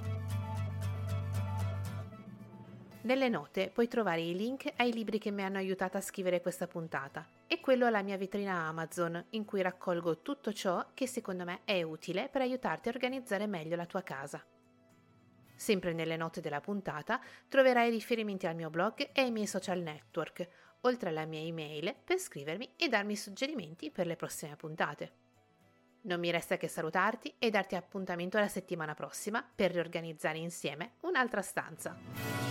Nelle 3.04 3.30
note 3.30 3.72
puoi 3.74 3.88
trovare 3.88 4.22
i 4.22 4.36
link 4.36 4.74
ai 4.76 4.94
libri 4.94 5.18
che 5.18 5.32
mi 5.32 5.42
hanno 5.42 5.58
aiutato 5.58 5.98
a 5.98 6.02
scrivere 6.02 6.40
questa 6.40 6.68
puntata 6.68 7.28
e 7.48 7.60
quello 7.60 7.88
alla 7.88 8.04
mia 8.04 8.16
vetrina 8.16 8.68
Amazon 8.68 9.26
in 9.32 9.44
cui 9.44 9.64
raccolgo 9.64 10.22
tutto 10.22 10.54
ciò 10.54 10.86
che 10.94 11.08
secondo 11.08 11.44
me 11.44 11.62
è 11.66 11.82
utile 11.82 12.30
per 12.30 12.42
aiutarti 12.42 12.90
a 12.90 12.92
organizzare 12.92 13.48
meglio 13.48 13.76
la 13.76 13.88
tua 13.88 14.04
casa. 14.04 14.46
Sempre 15.56 15.94
nelle 15.94 16.16
note 16.16 16.42
della 16.42 16.62
puntata 16.62 17.20
troverai 17.48 17.90
riferimenti 17.90 18.46
al 18.46 18.56
mio 18.56 18.70
blog 18.70 19.10
e 19.14 19.22
ai 19.22 19.32
miei 19.32 19.48
social 19.48 19.80
network, 19.80 20.48
oltre 20.82 21.10
alla 21.10 21.26
mia 21.26 21.42
email 21.42 21.96
per 22.04 22.20
scrivermi 22.20 22.74
e 22.76 22.88
darmi 22.88 23.16
suggerimenti 23.16 23.90
per 23.90 24.06
le 24.06 24.16
prossime 24.16 24.56
puntate. 24.56 25.12
Non 26.02 26.20
mi 26.20 26.30
resta 26.30 26.58
che 26.58 26.68
salutarti 26.68 27.34
e 27.40 27.50
darti 27.50 27.76
appuntamento 27.76 28.38
la 28.38 28.48
settimana 28.48 28.94
prossima 28.94 29.44
per 29.44 29.72
riorganizzare 29.72 30.38
insieme 30.38 30.94
un'altra 31.02 31.42
stanza. 31.42 32.51